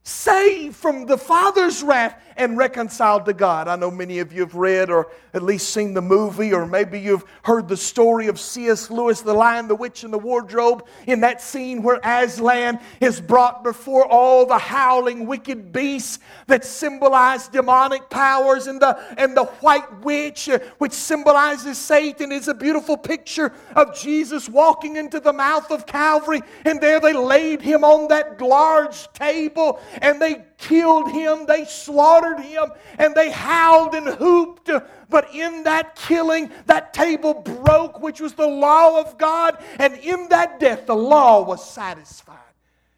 saved 0.09 0.75
from 0.75 1.05
the 1.07 1.19
Father's 1.19 1.83
wrath 1.83 2.21
and 2.39 2.57
reconciled 2.57 3.27
to 3.27 3.33
God. 3.33 3.69
I 3.69 3.77
know 3.77 3.91
many 3.91 4.21
of 4.21 4.33
you 4.33 4.41
have 4.41 4.55
read 4.55 4.91
or 4.91 5.09
at 5.35 5.43
least 5.43 5.71
seen 5.75 5.95
the 5.95 6.03
movie, 6.03 6.53
or 6.53 6.67
maybe 6.67 6.99
you've 6.99 7.25
heard 7.43 7.69
the 7.69 7.77
story 7.77 8.29
of 8.29 8.41
C.S. 8.41 8.91
Lewis, 8.91 9.21
The 9.21 9.35
Lion, 9.35 9.69
the 9.69 9.75
Witch, 9.75 10.05
and 10.05 10.13
the 10.13 10.19
Wardrobe, 10.19 10.87
in 11.07 11.21
that 11.21 11.43
scene 11.43 11.83
where 11.83 12.01
Aslan 12.03 12.81
is 13.01 13.21
brought 13.21 13.63
before 13.63 14.07
all 14.07 14.47
the 14.47 14.59
howling 14.59 15.27
wicked 15.27 15.73
beasts 15.73 16.19
that 16.47 16.65
symbolize 16.65 17.49
demonic 17.49 18.09
powers, 18.09 18.67
and 18.67 18.81
the, 18.81 18.99
and 19.19 19.37
the 19.37 19.45
white 19.45 20.01
witch, 20.03 20.49
uh, 20.49 20.59
which 20.79 20.93
symbolizes 20.93 21.77
Satan, 21.77 22.33
is 22.33 22.49
a 22.49 22.55
beautiful 22.55 22.97
picture 22.97 23.53
of 23.75 23.99
Jesus 23.99 24.49
walking 24.49 24.97
into 24.97 25.21
the 25.21 25.33
mouth 25.33 25.71
of 25.71 25.87
Calvary, 25.87 26.41
and 26.65 26.81
there 26.81 27.01
they 27.01 27.13
laid 27.13 27.61
him 27.61 27.85
on 27.85 28.09
that 28.09 28.41
large 28.41 29.13
table 29.13 29.81
and 30.01 30.21
they 30.21 30.45
killed 30.59 31.11
him, 31.11 31.47
they 31.47 31.65
slaughtered 31.65 32.28
him, 32.37 32.71
and 32.99 33.15
they 33.15 33.31
howled 33.31 33.95
and 33.95 34.09
hooped. 34.09 34.71
But 35.09 35.35
in 35.35 35.65
that 35.65 35.97
killing, 35.97 36.51
that 36.67 36.93
table 36.93 37.35
broke, 37.35 38.01
which 38.01 38.21
was 38.21 38.35
the 38.35 38.47
law 38.47 39.01
of 39.01 39.17
God, 39.19 39.63
and 39.79 39.95
in 39.99 40.29
that 40.29 40.61
death, 40.61 40.87
the 40.87 40.97
law 40.97 41.43
was 41.43 41.69
satisfied. 41.69 42.37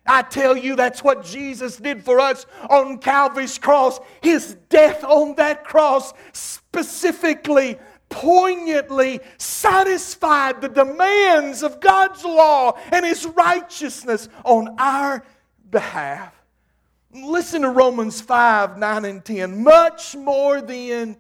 I 0.07 0.23
tell 0.23 0.57
you, 0.57 0.75
that's 0.75 1.05
what 1.05 1.25
Jesus 1.25 1.77
did 1.77 2.05
for 2.05 2.19
us 2.19 2.47
on 2.69 2.99
Calvary's 2.99 3.59
cross. 3.59 4.01
His 4.23 4.57
death 4.69 5.05
on 5.05 5.37
that 5.37 5.64
cross 5.64 6.12
specifically 6.33 7.79
poignantly 8.09 9.21
satisfied 9.38 10.61
the 10.61 10.69
demands 10.69 11.62
of 11.62 11.81
God's 11.81 12.25
law 12.25 12.77
and 12.93 13.07
His 13.07 13.25
righteousness 13.25 14.29
on 14.45 14.75
our 14.79 15.25
behalf. 15.71 16.35
Listen 17.12 17.62
to 17.62 17.70
Romans 17.70 18.20
5 18.20 18.79
9 18.79 19.05
and 19.05 19.25
10. 19.25 19.64
Much 19.64 20.14
more 20.14 20.61
than 20.61 21.16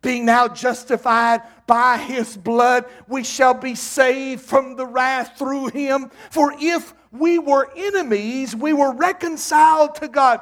being 0.00 0.24
now 0.24 0.48
justified 0.48 1.42
by 1.66 1.96
his 1.98 2.36
blood, 2.36 2.84
we 3.08 3.24
shall 3.24 3.54
be 3.54 3.74
saved 3.74 4.42
from 4.42 4.76
the 4.76 4.86
wrath 4.86 5.38
through 5.38 5.68
him. 5.68 6.10
For 6.30 6.54
if 6.58 6.94
we 7.12 7.38
were 7.38 7.70
enemies, 7.76 8.54
we 8.54 8.72
were 8.72 8.92
reconciled 8.92 9.94
to 9.96 10.08
God. 10.08 10.40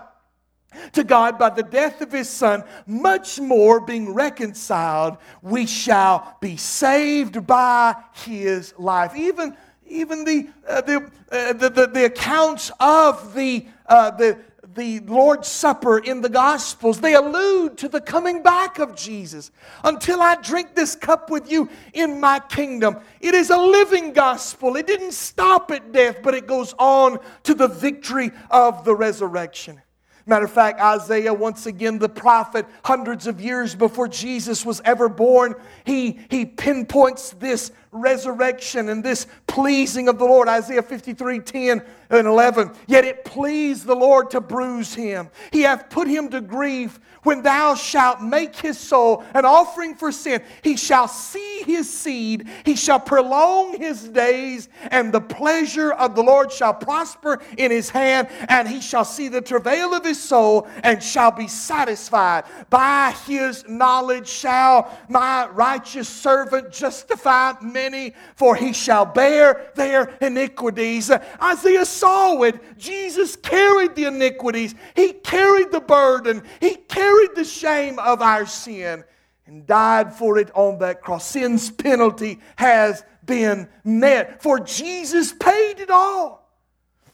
To 0.93 1.05
God 1.05 1.39
by 1.39 1.51
the 1.51 1.63
death 1.63 2.03
of 2.03 2.13
his 2.13 2.29
Son, 2.29 2.63
much 2.87 3.41
more 3.41 3.81
being 3.81 4.13
reconciled, 4.13 5.17
we 5.41 5.65
shall 5.65 6.37
be 6.41 6.59
saved 6.59 7.47
by 7.47 7.95
his 8.13 8.75
life. 8.77 9.17
Even, 9.17 9.57
even 9.87 10.25
the, 10.25 10.49
uh, 10.69 10.83
the, 10.83 11.11
uh, 11.33 11.53
the, 11.55 11.71
the, 11.71 11.87
the, 11.87 12.05
accounts 12.05 12.71
of 12.79 13.33
the, 13.33 13.67
uh, 13.87 14.11
the, 14.11 14.39
the 14.77 15.01
Lord's 15.01 15.49
Supper 15.49 15.99
in 15.99 16.21
the 16.21 16.29
Gospels, 16.29 17.01
they 17.01 17.15
allude 17.15 17.77
to 17.79 17.89
the 17.89 18.01
coming 18.01 18.43
back 18.43 18.79
of 18.79 18.95
Jesus. 18.95 19.51
Until 19.83 20.23
I 20.23 20.37
drink 20.37 20.75
this 20.75 20.95
cup 20.95 21.31
with 21.31 21.51
you 21.51 21.69
in 21.93 22.21
my 22.21 22.39
kingdom. 22.39 22.99
It 23.21 23.35
is 23.35 23.51
a 23.51 23.57
living 23.57 24.13
gospel. 24.13 24.77
It 24.77 24.87
didn't 24.87 25.13
stop 25.13 25.71
at 25.71 25.93
death, 25.93 26.19
but 26.23 26.35
it 26.35 26.47
goes 26.47 26.75
on 26.79 27.19
to 27.45 27.55
the 27.55 27.69
victory 27.69 28.31
of 28.51 28.85
the 28.85 28.95
resurrection. 28.95 29.81
Matter 30.29 30.47
of 30.47 30.51
fact, 30.51 30.81
Isaiah, 30.81 31.33
once 31.33 31.67
again, 31.67 31.99
the 32.01 32.09
prophet, 32.09 32.67
hundreds 32.85 33.29
of 33.29 33.41
years 33.41 33.77
before 33.77 34.09
Jesus 34.09 34.67
was 34.67 34.83
ever 34.85 35.09
born, 35.09 35.55
he, 35.85 36.19
he 36.29 36.45
pinpoints 36.45 37.31
this 37.31 37.71
resurrection 37.97 38.89
and 38.89 39.03
this 39.03 39.27
pleasing 39.47 40.09
of 40.09 40.19
the 40.19 40.25
Lord. 40.25 40.49
Isaiah 40.49 40.83
53 40.83 41.41
10 41.41 41.83
and 42.11 42.27
11. 42.27 42.71
Yet 42.87 43.05
it 43.05 43.25
pleased 43.25 43.87
the 43.87 43.97
Lord 43.97 44.31
to 44.31 44.41
bruise 44.41 44.95
him. 44.95 45.29
He 45.53 45.63
hath 45.63 45.91
put 45.91 46.09
him 46.09 46.29
to 46.31 46.41
grief. 46.41 47.01
When 47.27 47.43
thou 47.43 47.75
shalt 47.75 48.23
make 48.23 48.55
his 48.55 48.79
soul 48.79 49.25
an 49.35 49.45
offering 49.45 49.97
for 49.97 50.13
sin, 50.13 50.43
he 50.63 50.77
shall 50.77 51.09
see 51.09 51.65
his 51.65 51.93
seed, 51.93 52.47
he 52.65 52.77
shall 52.77 53.01
prolong 53.01 53.77
his 53.77 54.09
days, 54.09 54.69
and 54.93 55.13
the 55.13 55.21
pleasure 55.21 55.93
of 55.93 56.15
the 56.15 56.23
Lord 56.23 56.53
shall 56.53 56.73
prosper 56.73 57.43
in 57.59 57.73
his 57.73 57.91
hand, 57.91 58.29
and 58.49 58.69
he 58.69 58.81
shall 58.81 59.05
see 59.05 59.27
the 59.27 59.41
travail 59.41 59.93
of 59.93 60.05
his 60.05 60.23
soul, 60.23 60.69
and 60.85 61.03
shall 61.03 61.33
be 61.33 61.49
satisfied. 61.49 62.45
By 62.71 63.13
his 63.27 63.69
knowledge 63.69 64.29
shall 64.29 64.97
my 65.09 65.49
righteous 65.49 66.09
servant 66.09 66.71
justify 66.71 67.55
many, 67.91 68.15
for 68.35 68.57
he 68.57 68.73
shall 68.73 69.05
bear 69.05 69.71
their 69.75 70.17
iniquities. 70.21 71.11
Isaiah 71.43 71.85
saw 71.85 72.43
it. 72.43 72.79
Jesus 72.79 73.37
carried 73.37 73.95
the 73.95 74.07
iniquities, 74.07 74.75
he 74.95 75.13
carried 75.13 75.71
the 75.71 75.81
burden, 75.81 76.43
he 76.61 76.77
carried 76.77 77.35
the 77.35 77.45
shame 77.45 77.99
of 77.99 78.23
our 78.23 78.47
sin 78.47 79.05
and 79.47 79.67
died 79.67 80.13
for 80.13 80.39
it 80.39 80.51
on 80.55 80.79
that 80.79 81.01
cross. 81.01 81.27
Sin's 81.27 81.71
penalty 81.71 82.41
has 82.57 83.05
been 83.25 83.69
met, 83.85 84.43
for 84.43 84.59
Jesus 84.61 85.33
paid 85.33 85.79
it 85.79 85.91
all. 85.91 86.43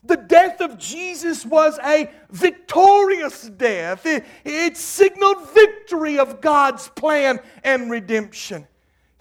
The 0.05 0.17
death 0.17 0.61
of 0.61 0.79
Jesus 0.79 1.47
was 1.47 1.79
a 1.85 2.11
victorious 2.31 3.49
death. 3.49 4.05
It, 4.05 4.25
it, 4.45 4.77
signaled 4.77 5.49
victory 5.51 6.19
of 6.19 6.41
God's 6.41 6.89
plan 6.89 7.39
and 7.63 7.89
redemption. 7.89 8.67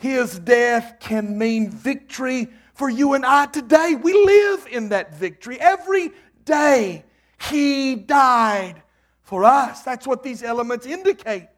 His 0.01 0.39
death 0.39 0.95
can 0.99 1.37
mean 1.37 1.69
victory 1.69 2.47
for 2.73 2.89
you 2.89 3.13
and 3.13 3.23
I 3.23 3.45
today. 3.45 3.93
We 3.93 4.13
live 4.13 4.65
in 4.71 4.89
that 4.89 5.13
victory 5.13 5.61
every 5.61 6.09
day. 6.43 7.05
He 7.51 7.93
died 7.93 8.81
for 9.21 9.45
us. 9.45 9.83
That's 9.83 10.07
what 10.07 10.23
these 10.23 10.41
elements 10.41 10.87
indicate. 10.87 11.49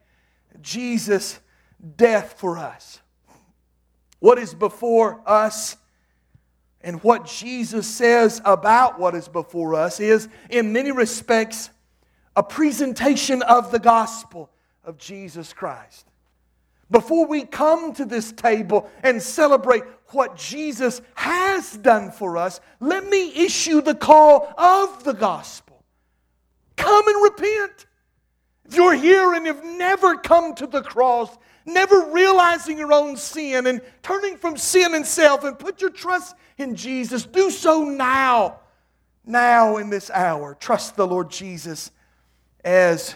Jesus' 0.62 1.40
death 1.96 2.36
for 2.38 2.58
us. 2.58 3.00
What 4.20 4.38
is 4.38 4.54
before 4.54 5.22
us 5.26 5.78
and 6.82 7.02
what 7.02 7.26
Jesus 7.26 7.88
says 7.88 8.42
about 8.44 9.00
what 9.00 9.16
is 9.16 9.30
before 9.30 9.74
us 9.74 10.02
is, 10.02 10.28
in 10.50 10.74
many 10.74 10.92
respects, 10.92 11.70
a 12.36 12.44
presentation 12.44 13.42
of 13.42 13.72
the 13.72 13.80
gospel 13.80 14.50
of 14.84 14.98
Jesus 14.98 15.54
Christ. 15.54 16.10
Before 16.94 17.26
we 17.26 17.44
come 17.44 17.92
to 17.96 18.06
this 18.06 18.32
table 18.32 18.88
and 19.02 19.20
celebrate 19.20 19.82
what 20.10 20.38
Jesus 20.38 21.02
has 21.16 21.76
done 21.78 22.12
for 22.12 22.38
us, 22.38 22.62
let 22.80 23.04
me 23.08 23.34
issue 23.36 23.82
the 23.82 23.96
call 23.96 24.54
of 24.60 25.04
the 25.04 25.14
gospel. 25.14 25.84
Come 26.76 27.08
and 27.08 27.24
repent. 27.24 27.88
If 28.66 28.76
you're 28.76 28.94
here 28.94 29.34
and 29.34 29.48
have 29.48 29.66
never 29.66 30.18
come 30.18 30.54
to 30.54 30.68
the 30.68 30.84
cross, 30.84 31.36
never 31.66 32.12
realizing 32.12 32.78
your 32.78 32.94
own 32.94 33.18
sin 33.18 33.66
and 33.66 33.82
turning 34.04 34.38
from 34.38 34.56
sin 34.56 34.94
and 34.94 35.04
self 35.04 35.44
and 35.44 35.58
put 35.58 35.82
your 35.82 35.90
trust 35.90 36.36
in 36.60 36.76
Jesus, 36.76 37.26
do 37.26 37.50
so 37.50 37.86
now. 37.86 38.60
Now, 39.26 39.78
in 39.78 39.90
this 39.90 40.12
hour, 40.12 40.56
trust 40.60 40.96
the 40.96 41.08
Lord 41.08 41.32
Jesus 41.32 41.90
as 42.64 43.16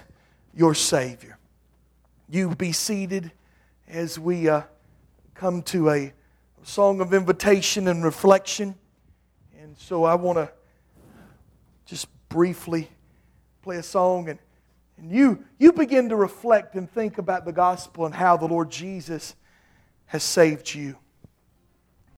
your 0.55 0.73
Savior. 0.73 1.37
You 2.27 2.55
be 2.55 2.71
seated 2.71 3.33
as 3.87 4.19
we 4.19 4.49
uh, 4.49 4.63
come 5.33 5.61
to 5.61 5.89
a 5.89 6.13
song 6.63 6.99
of 6.99 7.13
invitation 7.13 7.87
and 7.87 8.03
reflection. 8.03 8.75
And 9.61 9.77
so 9.77 10.03
I 10.03 10.15
want 10.15 10.37
to 10.37 10.51
just 11.85 12.07
briefly 12.27 12.89
play 13.61 13.77
a 13.77 13.83
song 13.83 14.29
and, 14.29 14.39
and 14.97 15.11
you, 15.11 15.45
you 15.57 15.71
begin 15.71 16.09
to 16.09 16.15
reflect 16.15 16.75
and 16.75 16.91
think 16.91 17.17
about 17.17 17.45
the 17.45 17.53
gospel 17.53 18.05
and 18.05 18.13
how 18.13 18.35
the 18.35 18.47
Lord 18.47 18.69
Jesus 18.69 19.35
has 20.07 20.23
saved 20.23 20.73
you. 20.73 20.97